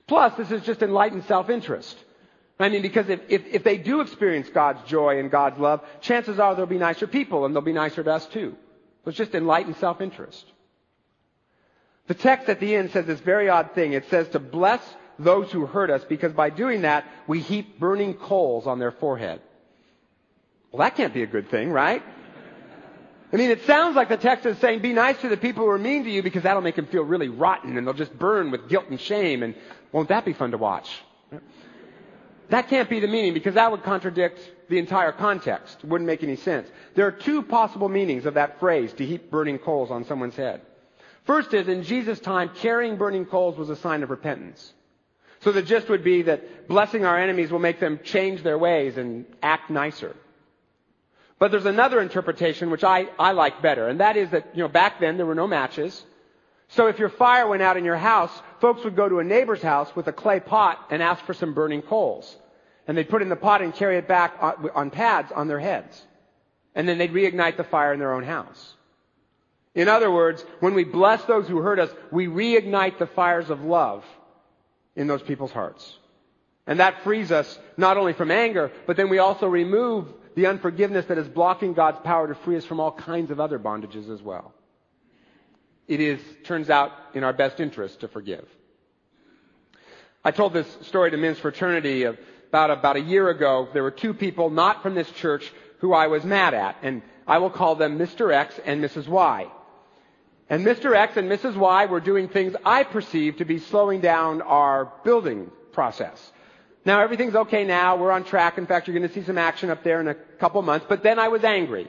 Plus, 0.07 0.35
this 0.37 0.51
is 0.51 0.63
just 0.63 0.83
enlightened 0.83 1.25
self-interest. 1.25 1.97
I 2.59 2.71
mean, 2.71 2.83
because 2.83 3.09
if, 3.09 3.21
if, 3.29 3.47
if, 3.47 3.63
they 3.63 3.79
do 3.79 4.01
experience 4.01 4.49
God's 4.49 4.83
joy 4.89 5.21
and 5.21 5.31
God's 5.31 5.61
love, 5.61 5.85
chances 6.01 6.41
are 6.41 6.55
they'll 6.57 6.67
be 6.67 6.79
nicer 6.79 7.07
people 7.07 7.45
and 7.45 7.55
they'll 7.55 7.63
be 7.63 7.73
nicer 7.73 8.03
to 8.03 8.13
us 8.13 8.27
too. 8.27 8.57
So 9.05 9.11
it's 9.11 9.19
just 9.19 9.35
enlightened 9.35 9.77
self-interest. 9.77 10.45
The 12.09 12.15
text 12.15 12.49
at 12.49 12.59
the 12.59 12.75
end 12.75 12.91
says 12.91 13.07
this 13.07 13.21
very 13.21 13.49
odd 13.49 13.75
thing. 13.75 13.93
It 13.93 14.09
says 14.09 14.29
to 14.31 14.41
bless 14.41 14.83
those 15.19 15.53
who 15.53 15.67
hurt 15.67 15.91
us 15.91 16.03
because 16.05 16.33
by 16.33 16.51
doing 16.51 16.83
that, 16.83 17.05
we 17.27 17.41
heap 17.41 17.79
burning 17.79 18.15
coals 18.15 18.67
on 18.67 18.79
their 18.79 18.93
forehead. 18.93 19.41
Well, 20.71 20.81
that 20.81 20.97
can't 20.97 21.15
be 21.15 21.23
a 21.23 21.27
good 21.27 21.51
thing, 21.51 21.71
right? 21.71 22.03
I 23.33 23.37
mean, 23.37 23.51
it 23.51 23.65
sounds 23.65 23.95
like 23.95 24.09
the 24.09 24.17
text 24.17 24.47
is 24.47 24.57
saying 24.59 24.81
be 24.81 24.93
nice 24.93 25.21
to 25.21 25.29
the 25.29 25.37
people 25.37 25.65
who 25.65 25.71
are 25.71 25.79
mean 25.79 26.05
to 26.05 26.11
you 26.11 26.23
because 26.23 26.45
that'll 26.45 26.63
make 26.63 26.77
them 26.77 26.87
feel 26.87 27.03
really 27.03 27.29
rotten 27.29 27.77
and 27.77 27.87
they'll 27.87 27.95
just 27.95 28.19
burn 28.19 28.51
with 28.51 28.69
guilt 28.69 28.87
and 28.89 28.99
shame 28.99 29.43
and 29.43 29.55
won't 29.93 30.09
that 30.09 30.25
be 30.25 30.33
fun 30.33 30.53
to 30.53 30.59
watch? 30.59 30.91
That 32.49 32.69
can't 32.69 32.89
be 32.89 33.01
the 33.01 33.09
meaning 33.09 33.35
because 33.35 33.55
that 33.55 33.71
would 33.71 33.83
contradict 33.83 34.41
the 34.71 34.79
entire 34.79 35.13
context. 35.13 35.79
It 35.83 35.89
wouldn't 35.89 36.07
make 36.07 36.23
any 36.23 36.37
sense. 36.37 36.69
There 36.95 37.07
are 37.07 37.13
two 37.13 37.43
possible 37.43 37.91
meanings 37.91 38.25
of 38.25 38.35
that 38.35 38.59
phrase, 38.61 38.93
to 38.95 39.05
heap 39.05 39.31
burning 39.31 39.59
coals 39.59 39.91
on 39.91 40.05
someone's 40.05 40.37
head. 40.37 40.63
First 41.25 41.53
is, 41.53 41.69
in 41.69 41.83
Jesus' 41.83 42.21
time, 42.21 42.51
carrying 42.57 42.97
burning 42.97 43.27
coals 43.27 43.59
was 43.59 43.69
a 43.69 43.77
sign 43.77 44.03
of 44.03 44.09
repentance. 44.09 44.73
So 45.41 45.53
the 45.53 45.63
gist 45.63 45.91
would 45.91 46.03
be 46.03 46.23
that 46.23 46.69
blessing 46.69 47.05
our 47.05 47.19
enemies 47.19 47.51
will 47.51 47.59
make 47.59 47.81
them 47.81 48.01
change 48.03 48.43
their 48.43 48.59
ways 48.59 48.97
and 48.97 49.27
act 49.43 49.69
nicer. 49.69 50.17
But 51.39 51.51
there's 51.51 51.67
another 51.67 52.01
interpretation 52.01 52.71
which 52.71 52.85
I, 52.85 53.09
I 53.19 53.33
like 53.33 53.63
better, 53.63 53.89
and 53.89 54.01
that 54.01 54.17
is 54.17 54.31
that, 54.31 54.49
you 54.55 54.63
know, 54.63 54.69
back 54.69 55.01
then 55.01 55.17
there 55.17 55.27
were 55.27 55.37
no 55.37 55.47
matches. 55.47 56.05
So 56.69 56.89
if 56.89 56.99
your 56.99 57.09
fire 57.09 57.47
went 57.47 57.63
out 57.63 57.77
in 57.77 57.85
your 57.85 57.97
house, 57.97 58.33
folks 58.61 58.85
would 58.85 58.97
go 58.97 59.09
to 59.09 59.21
a 59.21 59.25
neighbor's 59.25 59.63
house 59.63 59.95
with 59.95 60.07
a 60.09 60.13
clay 60.13 60.41
pot 60.41 60.79
and 60.91 61.03
ask 61.03 61.25
for 61.25 61.35
some 61.35 61.55
burning 61.55 61.83
coals. 61.83 62.37
And 62.87 62.97
they'd 62.97 63.09
put 63.09 63.23
in 63.23 63.29
the 63.29 63.37
pot 63.37 63.63
and 63.63 63.75
carry 63.75 63.97
it 63.99 64.09
back 64.09 64.37
on, 64.41 64.71
on 64.75 64.91
pads 64.91 65.31
on 65.33 65.49
their 65.49 65.61
heads. 65.61 66.03
And 66.75 66.89
then 66.89 66.99
they'd 66.99 67.13
reignite 67.13 67.57
the 67.57 67.65
fire 67.65 67.93
in 67.93 67.99
their 67.99 68.15
own 68.15 68.25
house. 68.25 68.75
In 69.75 69.89
other 69.89 70.11
words, 70.11 70.45
when 70.61 70.75
we 70.75 70.85
bless 70.85 71.23
those 71.25 71.47
who 71.47 71.59
hurt 71.59 71.79
us, 71.79 71.91
we 72.11 72.27
reignite 72.27 72.99
the 72.99 73.07
fires 73.07 73.49
of 73.49 73.63
love 73.63 74.05
in 74.97 75.07
those 75.07 75.23
people's 75.23 75.53
hearts. 75.53 75.99
And 76.67 76.81
that 76.81 77.03
frees 77.03 77.31
us 77.31 77.59
not 77.77 77.97
only 77.97 78.13
from 78.13 78.31
anger, 78.31 78.71
but 78.87 78.97
then 78.97 79.09
we 79.09 79.19
also 79.19 79.47
remove 79.47 80.13
the 80.39 80.47
unforgiveness 80.47 81.07
that 81.07 81.19
is 81.19 81.27
blocking 81.27 81.73
God's 81.73 81.99
power 81.99 82.29
to 82.29 82.35
free 82.37 82.57
us 82.57 82.65
from 82.65 82.79
all 82.79 82.93
kinds 82.93 83.33
of 83.33 83.41
other 83.41 83.59
bondages 83.59 84.09
as 84.09 84.23
well. 84.23 84.55
It 85.89 85.99
is, 85.99 86.21
turns 86.45 86.71
out, 86.71 86.93
in 87.13 87.25
our 87.25 87.33
best 87.33 87.59
interest 87.59 88.01
to 88.01 88.09
forgive. 88.09 88.47
I 90.25 90.31
told 90.31 90.53
this 90.53 90.69
story 90.83 91.11
to 91.11 91.17
men's 91.17 91.41
fraternity 91.41 92.05
about, 92.05 92.71
about 92.71 92.95
a 92.95 93.01
year 93.01 93.29
ago. 93.31 93.67
There 93.73 93.83
were 93.83 93.91
two 93.91 94.15
people 94.15 94.49
not 94.49 94.81
from 94.81 94.95
this 94.95 95.11
church 95.11 95.53
who 95.79 95.93
I 95.93 96.07
was 96.07 96.23
mad 96.23 96.55
at, 96.55 96.77
and 96.83 97.03
I 97.27 97.39
will 97.39 97.51
call 97.51 97.75
them 97.75 97.99
Mr. 97.99 98.33
X 98.33 98.61
and 98.65 98.81
Mrs. 98.81 99.09
Y. 99.09 99.49
And 100.49 100.65
Mr. 100.65 100.95
X 100.95 101.17
and 101.17 101.29
Mrs. 101.29 101.57
Y 101.57 101.87
were 101.87 101.99
doing 101.99 102.29
things 102.29 102.55
I 102.65 102.85
perceived 102.85 103.39
to 103.39 103.45
be 103.45 103.59
slowing 103.59 104.01
down 104.01 104.43
our 104.43 104.93
building 105.03 105.51
process. 105.73 106.33
Now 106.89 107.03
everything's 107.03 107.35
okay 107.35 107.65
now. 107.65 107.97
We're 107.97 108.13
on 108.13 108.25
track. 108.25 108.57
In 108.57 108.65
fact, 108.65 108.89
you're 108.89 108.99
going 108.99 109.07
to 109.07 109.15
see 109.15 109.23
some 109.23 109.37
action 109.37 109.69
up 109.69 109.85
there 109.85 110.01
in 110.01 110.09
a 110.09 110.15
couple 110.15 110.63
months. 110.63 110.87
But 110.89 111.03
then 111.03 111.19
I 111.19 111.29
was 111.29 111.45
angry. 111.45 111.87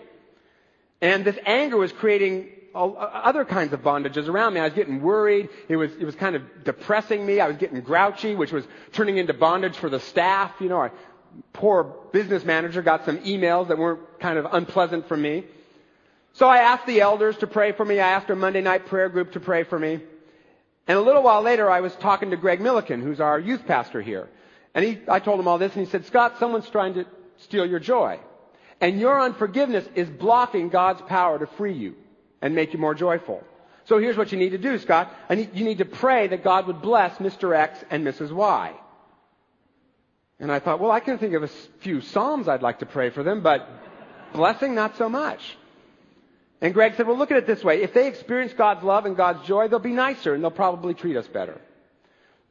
And 0.99 1.23
this 1.23 1.37
anger 1.45 1.77
was 1.77 1.93
creating 1.93 2.49
other 2.75 3.45
kinds 3.45 3.71
of 3.71 3.81
bondages 3.81 4.27
around 4.27 4.55
me. 4.55 4.59
I 4.59 4.65
was 4.65 4.73
getting 4.73 5.01
worried. 5.01 5.47
It 5.69 5.77
was, 5.77 5.93
it 5.93 6.03
was 6.03 6.15
kind 6.15 6.35
of 6.35 6.65
depressing 6.65 7.25
me. 7.25 7.39
I 7.39 7.47
was 7.47 7.55
getting 7.55 7.79
grouchy, 7.79 8.35
which 8.35 8.51
was 8.51 8.65
turning 8.91 9.15
into 9.15 9.33
bondage 9.33 9.77
for 9.77 9.89
the 9.89 10.01
staff. 10.01 10.51
You 10.59 10.67
know, 10.67 10.75
our 10.75 10.91
poor 11.53 11.85
business 12.11 12.43
manager 12.43 12.81
got 12.81 13.05
some 13.05 13.19
emails 13.19 13.69
that 13.69 13.77
weren't 13.77 14.19
kind 14.19 14.37
of 14.37 14.47
unpleasant 14.51 15.07
for 15.07 15.15
me. 15.15 15.45
So 16.33 16.49
I 16.49 16.57
asked 16.57 16.87
the 16.87 16.99
elders 16.99 17.37
to 17.37 17.47
pray 17.47 17.71
for 17.71 17.85
me. 17.85 18.01
I 18.01 18.09
asked 18.09 18.29
our 18.29 18.35
Monday 18.35 18.59
night 18.59 18.87
prayer 18.87 19.07
group 19.07 19.31
to 19.31 19.39
pray 19.39 19.63
for 19.63 19.79
me. 19.79 20.01
And 20.89 20.97
a 20.97 21.01
little 21.01 21.23
while 21.23 21.41
later, 21.41 21.71
I 21.71 21.79
was 21.79 21.95
talking 21.95 22.31
to 22.31 22.35
Greg 22.35 22.59
Milliken, 22.59 23.01
who's 23.01 23.21
our 23.21 23.39
youth 23.39 23.65
pastor 23.65 24.01
here. 24.01 24.27
And 24.79 24.87
he, 24.87 24.97
I 25.09 25.19
told 25.19 25.41
him 25.41 25.47
all 25.49 25.57
this, 25.57 25.75
and 25.75 25.85
he 25.85 25.91
said, 25.91 26.05
Scott, 26.05 26.39
someone's 26.39 26.69
trying 26.69 26.93
to 26.93 27.05
steal 27.39 27.65
your 27.65 27.81
joy. 27.81 28.17
And 28.79 28.97
your 28.97 29.19
unforgiveness 29.19 29.85
is 29.93 30.09
blocking 30.09 30.69
God's 30.69 31.01
power 31.01 31.37
to 31.37 31.47
free 31.47 31.73
you 31.73 31.97
and 32.41 32.55
make 32.55 32.71
you 32.71 32.79
more 32.79 32.95
joyful. 32.95 33.43
So 33.83 33.97
here's 33.97 34.15
what 34.15 34.31
you 34.31 34.37
need 34.37 34.51
to 34.51 34.57
do, 34.57 34.79
Scott. 34.79 35.13
Need, 35.29 35.49
you 35.53 35.65
need 35.65 35.79
to 35.79 35.85
pray 35.85 36.27
that 36.27 36.45
God 36.45 36.67
would 36.67 36.81
bless 36.81 37.17
Mr. 37.17 37.53
X 37.53 37.77
and 37.89 38.07
Mrs. 38.07 38.31
Y. 38.31 38.73
And 40.39 40.49
I 40.49 40.59
thought, 40.59 40.79
well, 40.79 40.91
I 40.91 41.01
can 41.01 41.17
think 41.17 41.33
of 41.33 41.43
a 41.43 41.49
few 41.81 41.99
Psalms 41.99 42.47
I'd 42.47 42.61
like 42.61 42.79
to 42.79 42.85
pray 42.85 43.09
for 43.09 43.21
them, 43.21 43.41
but 43.43 43.67
blessing, 44.31 44.75
not 44.75 44.95
so 44.95 45.09
much. 45.09 45.57
And 46.61 46.73
Greg 46.73 46.95
said, 46.95 47.05
well, 47.05 47.17
look 47.17 47.31
at 47.31 47.37
it 47.37 47.47
this 47.47 47.65
way. 47.65 47.81
If 47.81 47.93
they 47.93 48.07
experience 48.07 48.53
God's 48.53 48.85
love 48.85 49.05
and 49.05 49.17
God's 49.17 49.45
joy, 49.45 49.67
they'll 49.67 49.79
be 49.79 49.91
nicer 49.91 50.33
and 50.33 50.41
they'll 50.41 50.51
probably 50.51 50.93
treat 50.93 51.17
us 51.17 51.27
better. 51.27 51.59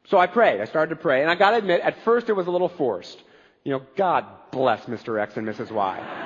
So 0.09 0.17
I 0.17 0.27
prayed. 0.27 0.59
I 0.59 0.65
started 0.65 0.89
to 0.89 1.01
pray. 1.01 1.21
And 1.21 1.29
I 1.29 1.35
gotta 1.35 1.57
admit, 1.57 1.81
at 1.81 2.03
first 2.03 2.29
it 2.29 2.33
was 2.33 2.47
a 2.47 2.51
little 2.51 2.69
forced. 2.69 3.21
You 3.63 3.73
know, 3.73 3.81
God 3.95 4.25
bless 4.51 4.85
Mr. 4.85 5.21
X 5.21 5.37
and 5.37 5.47
Mrs. 5.47 5.71
Y. 5.71 6.25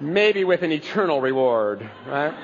Maybe 0.00 0.44
with 0.44 0.62
an 0.62 0.72
eternal 0.72 1.22
reward, 1.22 1.88
right? 2.06 2.34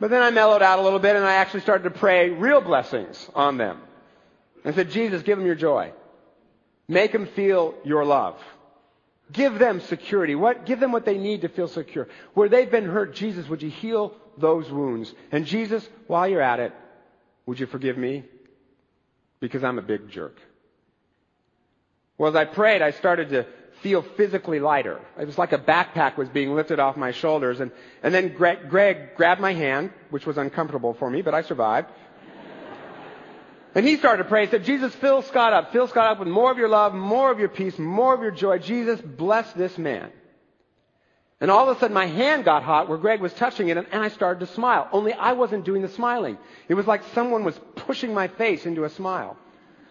But 0.00 0.10
then 0.10 0.22
I 0.22 0.30
mellowed 0.30 0.62
out 0.62 0.78
a 0.78 0.82
little 0.82 0.98
bit 0.98 1.16
and 1.16 1.24
I 1.24 1.34
actually 1.34 1.60
started 1.60 1.84
to 1.84 1.90
pray 1.90 2.30
real 2.30 2.62
blessings 2.62 3.30
on 3.34 3.58
them. 3.58 3.80
I 4.64 4.72
said, 4.72 4.90
Jesus, 4.90 5.22
give 5.22 5.36
them 5.36 5.46
your 5.46 5.54
joy. 5.54 5.92
Make 6.88 7.12
them 7.12 7.26
feel 7.26 7.74
your 7.84 8.04
love. 8.04 8.40
Give 9.32 9.58
them 9.58 9.80
security. 9.80 10.34
What, 10.34 10.64
give 10.64 10.80
them 10.80 10.92
what 10.92 11.04
they 11.04 11.18
need 11.18 11.42
to 11.42 11.48
feel 11.48 11.68
secure. 11.68 12.08
Where 12.34 12.48
they've 12.48 12.70
been 12.70 12.86
hurt, 12.86 13.14
Jesus, 13.14 13.48
would 13.48 13.62
you 13.62 13.70
heal 13.70 14.14
those 14.38 14.70
wounds? 14.70 15.12
And 15.32 15.46
Jesus, 15.46 15.86
while 16.06 16.28
you're 16.28 16.42
at 16.42 16.60
it, 16.60 16.72
would 17.46 17.58
you 17.58 17.66
forgive 17.66 17.96
me? 17.96 18.24
Because 19.40 19.64
I'm 19.64 19.78
a 19.78 19.82
big 19.82 20.10
jerk. 20.10 20.38
Well, 22.18 22.30
as 22.30 22.36
I 22.36 22.44
prayed, 22.44 22.82
I 22.82 22.90
started 22.90 23.30
to 23.30 23.46
feel 23.82 24.02
physically 24.02 24.58
lighter. 24.58 25.00
It 25.18 25.26
was 25.26 25.38
like 25.38 25.52
a 25.52 25.58
backpack 25.58 26.16
was 26.16 26.28
being 26.28 26.54
lifted 26.54 26.80
off 26.80 26.96
my 26.96 27.12
shoulders. 27.12 27.60
And, 27.60 27.70
and 28.02 28.14
then 28.14 28.34
Greg, 28.34 28.70
Greg 28.70 29.14
grabbed 29.16 29.40
my 29.40 29.52
hand, 29.52 29.92
which 30.10 30.26
was 30.26 30.38
uncomfortable 30.38 30.94
for 30.94 31.10
me, 31.10 31.22
but 31.22 31.34
I 31.34 31.42
survived. 31.42 31.88
And 33.74 33.86
he 33.86 33.98
started 33.98 34.22
to 34.22 34.28
pray. 34.30 34.46
He 34.46 34.50
said, 34.50 34.64
Jesus, 34.64 34.94
fill 34.94 35.20
Scott 35.20 35.52
up. 35.52 35.70
Fill 35.70 35.86
Scott 35.86 36.12
up 36.12 36.18
with 36.18 36.28
more 36.28 36.50
of 36.50 36.56
your 36.56 36.70
love, 36.70 36.94
more 36.94 37.30
of 37.30 37.38
your 37.38 37.50
peace, 37.50 37.78
more 37.78 38.14
of 38.14 38.22
your 38.22 38.30
joy. 38.30 38.58
Jesus, 38.58 38.98
bless 39.02 39.52
this 39.52 39.76
man. 39.76 40.10
And 41.40 41.50
all 41.50 41.68
of 41.68 41.76
a 41.76 41.80
sudden 41.80 41.94
my 41.94 42.06
hand 42.06 42.44
got 42.44 42.62
hot 42.62 42.88
where 42.88 42.96
Greg 42.96 43.20
was 43.20 43.32
touching 43.34 43.68
it 43.68 43.76
and, 43.76 43.86
I 43.92 44.08
started 44.08 44.40
to 44.40 44.52
smile. 44.54 44.88
Only 44.90 45.12
I 45.12 45.32
wasn't 45.32 45.64
doing 45.64 45.82
the 45.82 45.88
smiling. 45.88 46.38
It 46.68 46.74
was 46.74 46.86
like 46.86 47.02
someone 47.14 47.44
was 47.44 47.58
pushing 47.74 48.14
my 48.14 48.28
face 48.28 48.64
into 48.64 48.84
a 48.84 48.90
smile. 48.90 49.36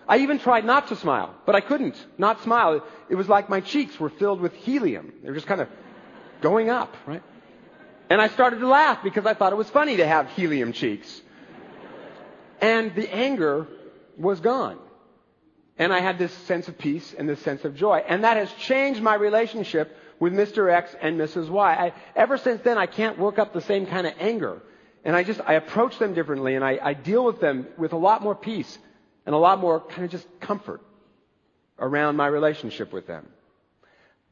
I 0.07 0.19
even 0.19 0.39
tried 0.39 0.65
not 0.65 0.87
to 0.89 0.95
smile, 0.95 1.35
but 1.45 1.55
I 1.55 1.61
couldn't 1.61 2.03
not 2.17 2.41
smile. 2.43 2.83
It 3.09 3.15
was 3.15 3.29
like 3.29 3.49
my 3.49 3.61
cheeks 3.61 3.99
were 3.99 4.09
filled 4.09 4.39
with 4.39 4.53
helium. 4.53 5.13
They 5.21 5.29
were 5.29 5.35
just 5.35 5.47
kind 5.47 5.61
of 5.61 5.69
going 6.41 6.69
up, 6.69 6.95
right? 7.05 7.23
And 8.09 8.21
I 8.21 8.27
started 8.29 8.59
to 8.59 8.67
laugh 8.67 9.03
because 9.03 9.25
I 9.25 9.33
thought 9.33 9.51
it 9.51 9.55
was 9.55 9.69
funny 9.69 9.97
to 9.97 10.07
have 10.07 10.29
helium 10.31 10.73
cheeks. 10.73 11.21
And 12.61 12.93
the 12.95 13.11
anger 13.13 13.67
was 14.17 14.39
gone. 14.39 14.79
And 15.77 15.91
I 15.91 15.99
had 15.99 16.17
this 16.17 16.31
sense 16.31 16.67
of 16.67 16.77
peace 16.77 17.13
and 17.17 17.27
this 17.27 17.41
sense 17.41 17.65
of 17.65 17.75
joy. 17.75 18.03
And 18.07 18.23
that 18.23 18.37
has 18.37 18.51
changed 18.53 19.01
my 19.01 19.15
relationship 19.15 19.95
with 20.19 20.33
Mr. 20.33 20.71
X 20.71 20.95
and 21.01 21.19
Mrs. 21.19 21.49
Y. 21.49 21.73
I, 21.73 21.93
ever 22.15 22.37
since 22.37 22.61
then, 22.61 22.77
I 22.77 22.85
can't 22.85 23.17
work 23.19 23.39
up 23.39 23.53
the 23.53 23.61
same 23.61 23.85
kind 23.85 24.07
of 24.07 24.13
anger. 24.19 24.61
And 25.03 25.15
I 25.15 25.23
just, 25.23 25.39
I 25.45 25.53
approach 25.53 25.99
them 25.99 26.13
differently 26.13 26.55
and 26.55 26.63
I, 26.63 26.79
I 26.81 26.93
deal 26.93 27.23
with 27.23 27.39
them 27.39 27.67
with 27.77 27.93
a 27.93 27.97
lot 27.97 28.23
more 28.23 28.35
peace 28.35 28.77
and 29.25 29.35
a 29.35 29.37
lot 29.37 29.59
more 29.59 29.79
kind 29.79 30.03
of 30.03 30.11
just 30.11 30.27
comfort 30.39 30.81
around 31.77 32.15
my 32.15 32.27
relationship 32.27 32.91
with 32.91 33.05
them. 33.05 33.27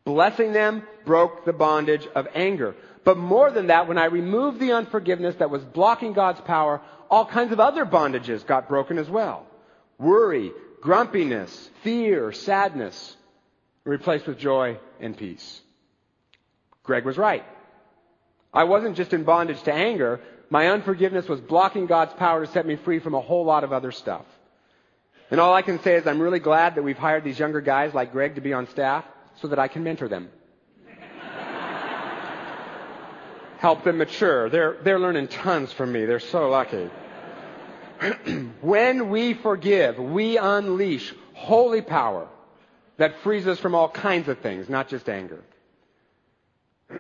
Blessing 0.06 0.52
them 0.52 0.84
broke 1.06 1.46
the 1.46 1.54
bondage 1.54 2.08
of 2.16 2.28
anger. 2.34 2.76
But 3.04 3.18
more 3.18 3.52
than 3.52 3.68
that, 3.68 3.88
when 3.88 3.98
I 3.98 4.06
removed 4.06 4.60
the 4.60 4.74
unforgiveness 4.74 5.36
that 5.36 5.50
was 5.50 5.64
blocking 5.64 6.14
God's 6.14 6.42
power, 6.42 6.82
all 7.10 7.26
kinds 7.26 7.52
of 7.52 7.60
other 7.60 7.86
bondages 7.86 8.46
got 8.46 8.68
broken 8.68 8.98
as 8.98 9.10
well. 9.10 9.46
Worry, 9.98 10.52
grumpiness, 10.82 11.70
fear, 11.84 12.32
sadness, 12.32 13.16
replaced 13.86 14.28
with 14.28 14.40
joy 14.40 14.78
and 15.00 15.16
peace. 15.16 15.62
Greg 16.84 17.06
was 17.06 17.18
right. 17.18 17.44
I 18.54 18.66
wasn't 18.66 18.98
just 18.98 19.14
in 19.14 19.24
bondage 19.24 19.62
to 19.64 19.74
anger. 19.74 20.20
My 20.50 20.68
unforgiveness 20.68 21.28
was 21.28 21.42
blocking 21.42 21.88
God's 21.88 22.14
power 22.14 22.46
to 22.46 22.52
set 22.52 22.66
me 22.66 22.76
free 22.76 23.00
from 23.00 23.16
a 23.16 23.22
whole 23.22 23.46
lot 23.46 23.64
of 23.64 23.74
other 23.74 23.92
stuff. 23.92 24.26
And 25.32 25.40
all 25.40 25.54
I 25.54 25.64
can 25.64 25.82
say 25.82 25.96
is 25.96 26.06
I'm 26.06 26.22
really 26.22 26.40
glad 26.40 26.76
that 26.76 26.84
we've 26.84 26.98
hired 26.98 27.24
these 27.24 27.40
younger 27.40 27.62
guys 27.62 27.94
like 27.94 28.12
Greg 28.12 28.36
to 28.36 28.42
be 28.42 28.54
on 28.54 28.68
staff 28.68 29.06
so 29.42 29.48
that 29.48 29.58
I 29.58 29.68
can 29.68 29.84
mentor 29.84 30.08
them. 30.08 30.30
Help 33.58 33.84
them 33.86 33.98
mature. 33.98 34.50
They're, 34.50 34.78
they're 34.84 35.00
learning 35.00 35.30
tons 35.30 35.72
from 35.72 35.92
me. 35.92 36.06
They're 36.06 36.20
so 36.20 36.50
lucky. 36.50 36.90
when 38.62 39.10
we 39.10 39.34
forgive, 39.34 39.98
we 39.98 40.38
unleash 40.38 41.14
holy 41.34 41.82
power 41.82 42.28
that 42.98 43.22
frees 43.24 43.48
us 43.48 43.60
from 43.60 43.74
all 43.74 43.90
kinds 43.90 44.28
of 44.28 44.40
things, 44.40 44.68
not 44.68 44.90
just 44.90 45.08
anger. 45.10 45.42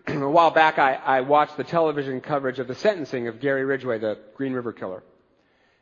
A 0.08 0.30
while 0.30 0.52
back, 0.52 0.80
I, 0.80 0.94
I, 0.96 1.22
watched 1.22 1.58
the 1.58 1.64
television 1.64 2.22
coverage 2.22 2.60
of 2.60 2.68
the 2.68 2.76
sentencing 2.76 3.28
of 3.28 3.40
Gary 3.40 3.66
Ridgway, 3.66 4.00
the 4.00 4.18
Green 4.36 4.54
River 4.54 4.74
killer. 4.74 5.04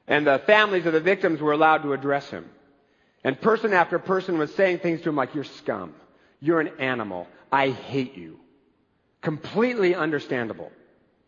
And 0.07 0.25
the 0.25 0.39
families 0.45 0.85
of 0.85 0.93
the 0.93 0.99
victims 0.99 1.39
were 1.39 1.51
allowed 1.51 1.83
to 1.83 1.93
address 1.93 2.29
him. 2.29 2.49
And 3.23 3.39
person 3.39 3.73
after 3.73 3.99
person 3.99 4.37
was 4.37 4.53
saying 4.55 4.79
things 4.79 5.01
to 5.01 5.09
him 5.09 5.15
like, 5.15 5.35
You're 5.35 5.43
scum. 5.43 5.93
You're 6.39 6.59
an 6.59 6.71
animal. 6.79 7.27
I 7.51 7.69
hate 7.69 8.15
you. 8.15 8.39
Completely 9.21 9.93
understandable 9.93 10.71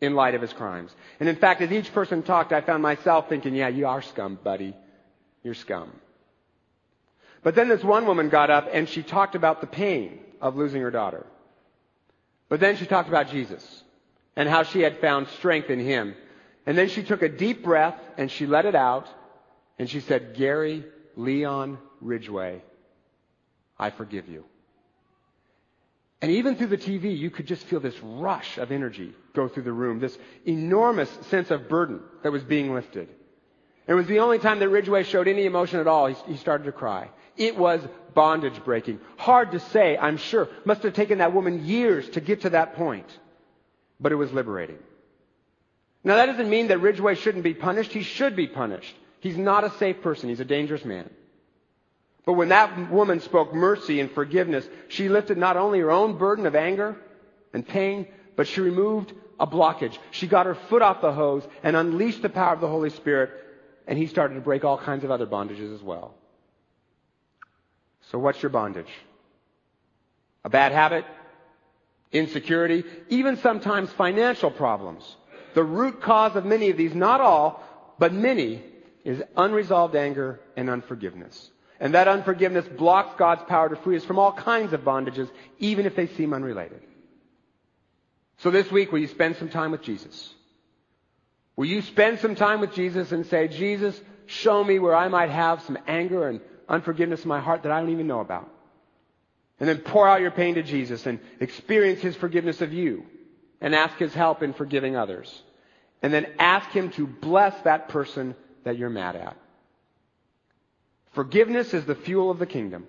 in 0.00 0.14
light 0.14 0.34
of 0.34 0.42
his 0.42 0.52
crimes. 0.52 0.90
And 1.20 1.28
in 1.28 1.36
fact, 1.36 1.60
as 1.62 1.72
each 1.72 1.92
person 1.92 2.22
talked, 2.22 2.52
I 2.52 2.60
found 2.60 2.82
myself 2.82 3.28
thinking, 3.28 3.54
yeah, 3.54 3.68
you 3.68 3.86
are 3.86 4.02
scum, 4.02 4.38
buddy. 4.42 4.74
You're 5.42 5.54
scum. 5.54 5.90
But 7.42 7.54
then 7.54 7.68
this 7.68 7.84
one 7.84 8.06
woman 8.06 8.28
got 8.28 8.50
up 8.50 8.68
and 8.72 8.88
she 8.88 9.02
talked 9.02 9.34
about 9.34 9.60
the 9.60 9.66
pain 9.66 10.20
of 10.40 10.56
losing 10.56 10.82
her 10.82 10.90
daughter. 10.90 11.26
But 12.48 12.60
then 12.60 12.76
she 12.76 12.86
talked 12.86 13.08
about 13.08 13.30
Jesus 13.30 13.82
and 14.36 14.48
how 14.48 14.62
she 14.62 14.80
had 14.80 15.00
found 15.00 15.28
strength 15.28 15.70
in 15.70 15.78
him. 15.78 16.14
And 16.66 16.76
then 16.76 16.88
she 16.88 17.02
took 17.02 17.22
a 17.22 17.28
deep 17.28 17.62
breath 17.62 17.98
and 18.16 18.30
she 18.30 18.46
let 18.46 18.66
it 18.66 18.74
out 18.74 19.08
and 19.78 19.88
she 19.88 20.00
said, 20.00 20.34
Gary 20.34 20.84
Leon 21.16 21.78
Ridgway, 22.00 22.62
I 23.78 23.90
forgive 23.90 24.28
you. 24.28 24.44
And 26.22 26.32
even 26.32 26.56
through 26.56 26.68
the 26.68 26.78
TV, 26.78 27.16
you 27.16 27.30
could 27.30 27.46
just 27.46 27.64
feel 27.66 27.80
this 27.80 27.98
rush 28.00 28.56
of 28.56 28.72
energy 28.72 29.12
go 29.34 29.48
through 29.48 29.64
the 29.64 29.72
room, 29.72 29.98
this 29.98 30.16
enormous 30.46 31.10
sense 31.28 31.50
of 31.50 31.68
burden 31.68 32.00
that 32.22 32.32
was 32.32 32.42
being 32.42 32.72
lifted. 32.72 33.08
It 33.86 33.92
was 33.94 34.06
the 34.06 34.20
only 34.20 34.38
time 34.38 34.58
that 34.60 34.70
Ridgway 34.70 35.02
showed 35.02 35.28
any 35.28 35.44
emotion 35.44 35.80
at 35.80 35.86
all. 35.86 36.06
He, 36.06 36.14
he 36.26 36.36
started 36.36 36.64
to 36.64 36.72
cry. 36.72 37.10
It 37.36 37.56
was 37.56 37.80
bondage 38.14 38.62
breaking. 38.64 39.00
Hard 39.16 39.52
to 39.52 39.60
say, 39.60 39.96
I'm 39.96 40.16
sure. 40.16 40.48
Must 40.64 40.82
have 40.82 40.94
taken 40.94 41.18
that 41.18 41.32
woman 41.32 41.64
years 41.66 42.08
to 42.10 42.20
get 42.20 42.42
to 42.42 42.50
that 42.50 42.76
point. 42.76 43.06
But 44.00 44.12
it 44.12 44.16
was 44.16 44.32
liberating. 44.32 44.78
Now 46.04 46.16
that 46.16 46.26
doesn't 46.26 46.50
mean 46.50 46.68
that 46.68 46.78
Ridgway 46.78 47.14
shouldn't 47.14 47.44
be 47.44 47.54
punished. 47.54 47.92
He 47.92 48.02
should 48.02 48.36
be 48.36 48.46
punished. 48.46 48.94
He's 49.20 49.38
not 49.38 49.64
a 49.64 49.70
safe 49.78 50.02
person. 50.02 50.28
He's 50.28 50.40
a 50.40 50.44
dangerous 50.44 50.84
man. 50.84 51.08
But 52.26 52.34
when 52.34 52.48
that 52.48 52.90
woman 52.90 53.20
spoke 53.20 53.54
mercy 53.54 54.00
and 54.00 54.10
forgiveness, 54.10 54.66
she 54.88 55.08
lifted 55.08 55.38
not 55.38 55.56
only 55.56 55.80
her 55.80 55.90
own 55.90 56.16
burden 56.16 56.46
of 56.46 56.54
anger 56.54 56.96
and 57.52 57.66
pain, 57.66 58.06
but 58.36 58.46
she 58.46 58.60
removed 58.60 59.12
a 59.38 59.46
blockage. 59.46 59.98
She 60.10 60.26
got 60.26 60.46
her 60.46 60.54
foot 60.54 60.82
off 60.82 61.00
the 61.00 61.12
hose 61.12 61.46
and 61.62 61.76
unleashed 61.76 62.22
the 62.22 62.28
power 62.28 62.54
of 62.54 62.60
the 62.60 62.68
Holy 62.68 62.90
Spirit, 62.90 63.30
and 63.86 63.98
he 63.98 64.06
started 64.06 64.34
to 64.34 64.40
break 64.40 64.64
all 64.64 64.78
kinds 64.78 65.04
of 65.04 65.10
other 65.10 65.26
bondages 65.26 65.74
as 65.74 65.82
well. 65.82 66.14
So 68.10 68.18
what's 68.18 68.42
your 68.42 68.50
bondage? 68.50 68.90
A 70.44 70.50
bad 70.50 70.72
habit? 70.72 71.04
Insecurity? 72.12 72.84
Even 73.08 73.36
sometimes 73.38 73.90
financial 73.92 74.50
problems. 74.50 75.16
The 75.54 75.64
root 75.64 76.02
cause 76.02 76.36
of 76.36 76.44
many 76.44 76.70
of 76.70 76.76
these, 76.76 76.94
not 76.94 77.20
all, 77.20 77.62
but 77.98 78.12
many, 78.12 78.62
is 79.04 79.22
unresolved 79.36 79.94
anger 79.94 80.40
and 80.56 80.68
unforgiveness. 80.68 81.50
And 81.80 81.94
that 81.94 82.08
unforgiveness 82.08 82.66
blocks 82.66 83.14
God's 83.18 83.42
power 83.44 83.68
to 83.68 83.76
free 83.76 83.96
us 83.96 84.04
from 84.04 84.18
all 84.18 84.32
kinds 84.32 84.72
of 84.72 84.82
bondages, 84.82 85.30
even 85.58 85.86
if 85.86 85.96
they 85.96 86.06
seem 86.06 86.32
unrelated. 86.32 86.82
So 88.38 88.50
this 88.50 88.70
week, 88.70 88.92
will 88.92 89.00
you 89.00 89.08
spend 89.08 89.36
some 89.36 89.48
time 89.48 89.70
with 89.70 89.82
Jesus? 89.82 90.32
Will 91.56 91.66
you 91.66 91.82
spend 91.82 92.18
some 92.18 92.34
time 92.34 92.60
with 92.60 92.74
Jesus 92.74 93.12
and 93.12 93.26
say, 93.26 93.48
Jesus, 93.48 94.00
show 94.26 94.62
me 94.64 94.78
where 94.78 94.94
I 94.94 95.08
might 95.08 95.30
have 95.30 95.62
some 95.62 95.78
anger 95.86 96.28
and 96.28 96.40
unforgiveness 96.68 97.22
in 97.22 97.28
my 97.28 97.40
heart 97.40 97.62
that 97.62 97.72
I 97.72 97.80
don't 97.80 97.90
even 97.90 98.06
know 98.06 98.20
about? 98.20 98.50
And 99.60 99.68
then 99.68 99.78
pour 99.78 100.08
out 100.08 100.20
your 100.20 100.30
pain 100.30 100.56
to 100.56 100.62
Jesus 100.62 101.06
and 101.06 101.20
experience 101.40 102.00
His 102.00 102.16
forgiveness 102.16 102.60
of 102.60 102.72
you 102.72 103.04
and 103.60 103.74
ask 103.74 103.96
His 103.96 104.12
help 104.12 104.42
in 104.42 104.52
forgiving 104.52 104.96
others. 104.96 105.42
And 106.02 106.12
then 106.12 106.26
ask 106.38 106.70
Him 106.70 106.90
to 106.92 107.06
bless 107.06 107.58
that 107.62 107.88
person 107.88 108.34
that 108.64 108.76
you're 108.76 108.90
mad 108.90 109.16
at. 109.16 109.36
Forgiveness 111.12 111.72
is 111.72 111.84
the 111.84 111.94
fuel 111.94 112.30
of 112.30 112.38
the 112.38 112.46
kingdom. 112.46 112.86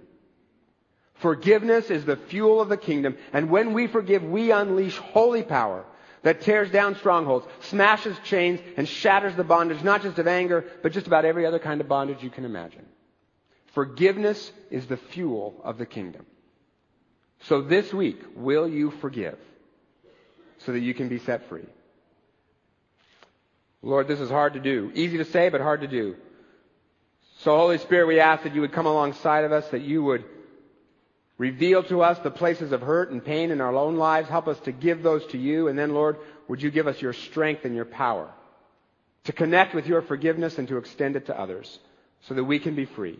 Forgiveness 1.16 1.90
is 1.90 2.04
the 2.04 2.18
fuel 2.18 2.60
of 2.60 2.70
the 2.70 2.78
kingdom. 2.78 3.16
And 3.32 3.50
when 3.50 3.74
we 3.74 3.88
forgive, 3.88 4.24
we 4.24 4.52
unleash 4.52 4.98
holy 4.98 5.44
power 5.44 5.86
that 6.24 6.42
tears 6.42 6.72
down 6.72 6.96
strongholds, 6.96 7.46
smashes 7.62 8.18
chains, 8.24 8.60
and 8.78 8.90
shatters 8.90 9.36
the 9.36 9.44
bondage, 9.44 9.84
not 9.84 10.02
just 10.02 10.18
of 10.18 10.28
anger, 10.28 10.66
but 10.82 10.92
just 10.92 11.08
about 11.08 11.24
every 11.24 11.46
other 11.46 11.60
kind 11.60 11.80
of 11.82 11.88
bondage 11.88 12.24
you 12.24 12.32
can 12.32 12.46
imagine. 12.46 12.86
Forgiveness 13.76 14.52
is 14.72 14.88
the 14.88 14.98
fuel 14.98 15.54
of 15.64 15.78
the 15.78 15.86
kingdom. 15.86 16.26
So 17.42 17.62
this 17.62 17.94
week, 17.94 18.20
will 18.36 18.68
you 18.68 18.90
forgive 18.90 19.38
so 20.60 20.72
that 20.72 20.80
you 20.80 20.94
can 20.94 21.10
be 21.10 21.20
set 21.20 21.50
free? 21.50 21.68
Lord, 23.84 24.08
this 24.08 24.22
is 24.22 24.30
hard 24.30 24.54
to 24.54 24.60
do. 24.60 24.92
Easy 24.96 25.18
to 25.18 25.26
say, 25.26 25.50
but 25.50 25.62
hard 25.62 25.82
to 25.82 25.88
do. 25.88 26.16
So 27.40 27.56
Holy 27.56 27.78
Spirit, 27.78 28.08
we 28.08 28.20
ask 28.22 28.44
that 28.44 28.56
you 28.56 28.62
would 28.62 28.72
come 28.72 28.86
alongside 28.86 29.44
of 29.44 29.52
us, 29.52 29.68
that 29.68 29.82
you 29.82 30.02
would 30.04 30.24
reveal 31.38 31.84
to 31.84 32.02
us 32.02 32.18
the 32.20 32.32
places 32.32 32.72
of 32.72 32.82
hurt 32.82 33.12
and 33.12 33.24
pain 33.24 33.52
in 33.52 33.60
our 33.60 33.76
own 33.76 33.98
lives. 33.98 34.30
Help 34.30 34.48
us 34.48 34.60
to 34.62 34.72
give 34.72 35.04
those 35.04 35.26
to 35.28 35.38
you. 35.38 35.68
And 35.68 35.78
then, 35.78 35.94
Lord, 35.94 36.16
would 36.48 36.64
you 36.64 36.72
give 36.72 36.88
us 36.88 37.02
your 37.02 37.14
strength 37.14 37.66
and 37.66 37.76
your 37.76 37.86
power 37.86 38.32
to 39.26 39.34
connect 39.34 39.76
with 39.76 39.86
your 39.86 40.02
forgiveness 40.02 40.58
and 40.58 40.68
to 40.70 40.78
extend 40.78 41.18
it 41.18 41.26
to 41.26 41.38
others 41.38 41.78
so 42.22 42.34
that 42.34 42.44
we 42.46 42.58
can 42.58 42.74
be 42.74 42.86
free. 42.86 43.20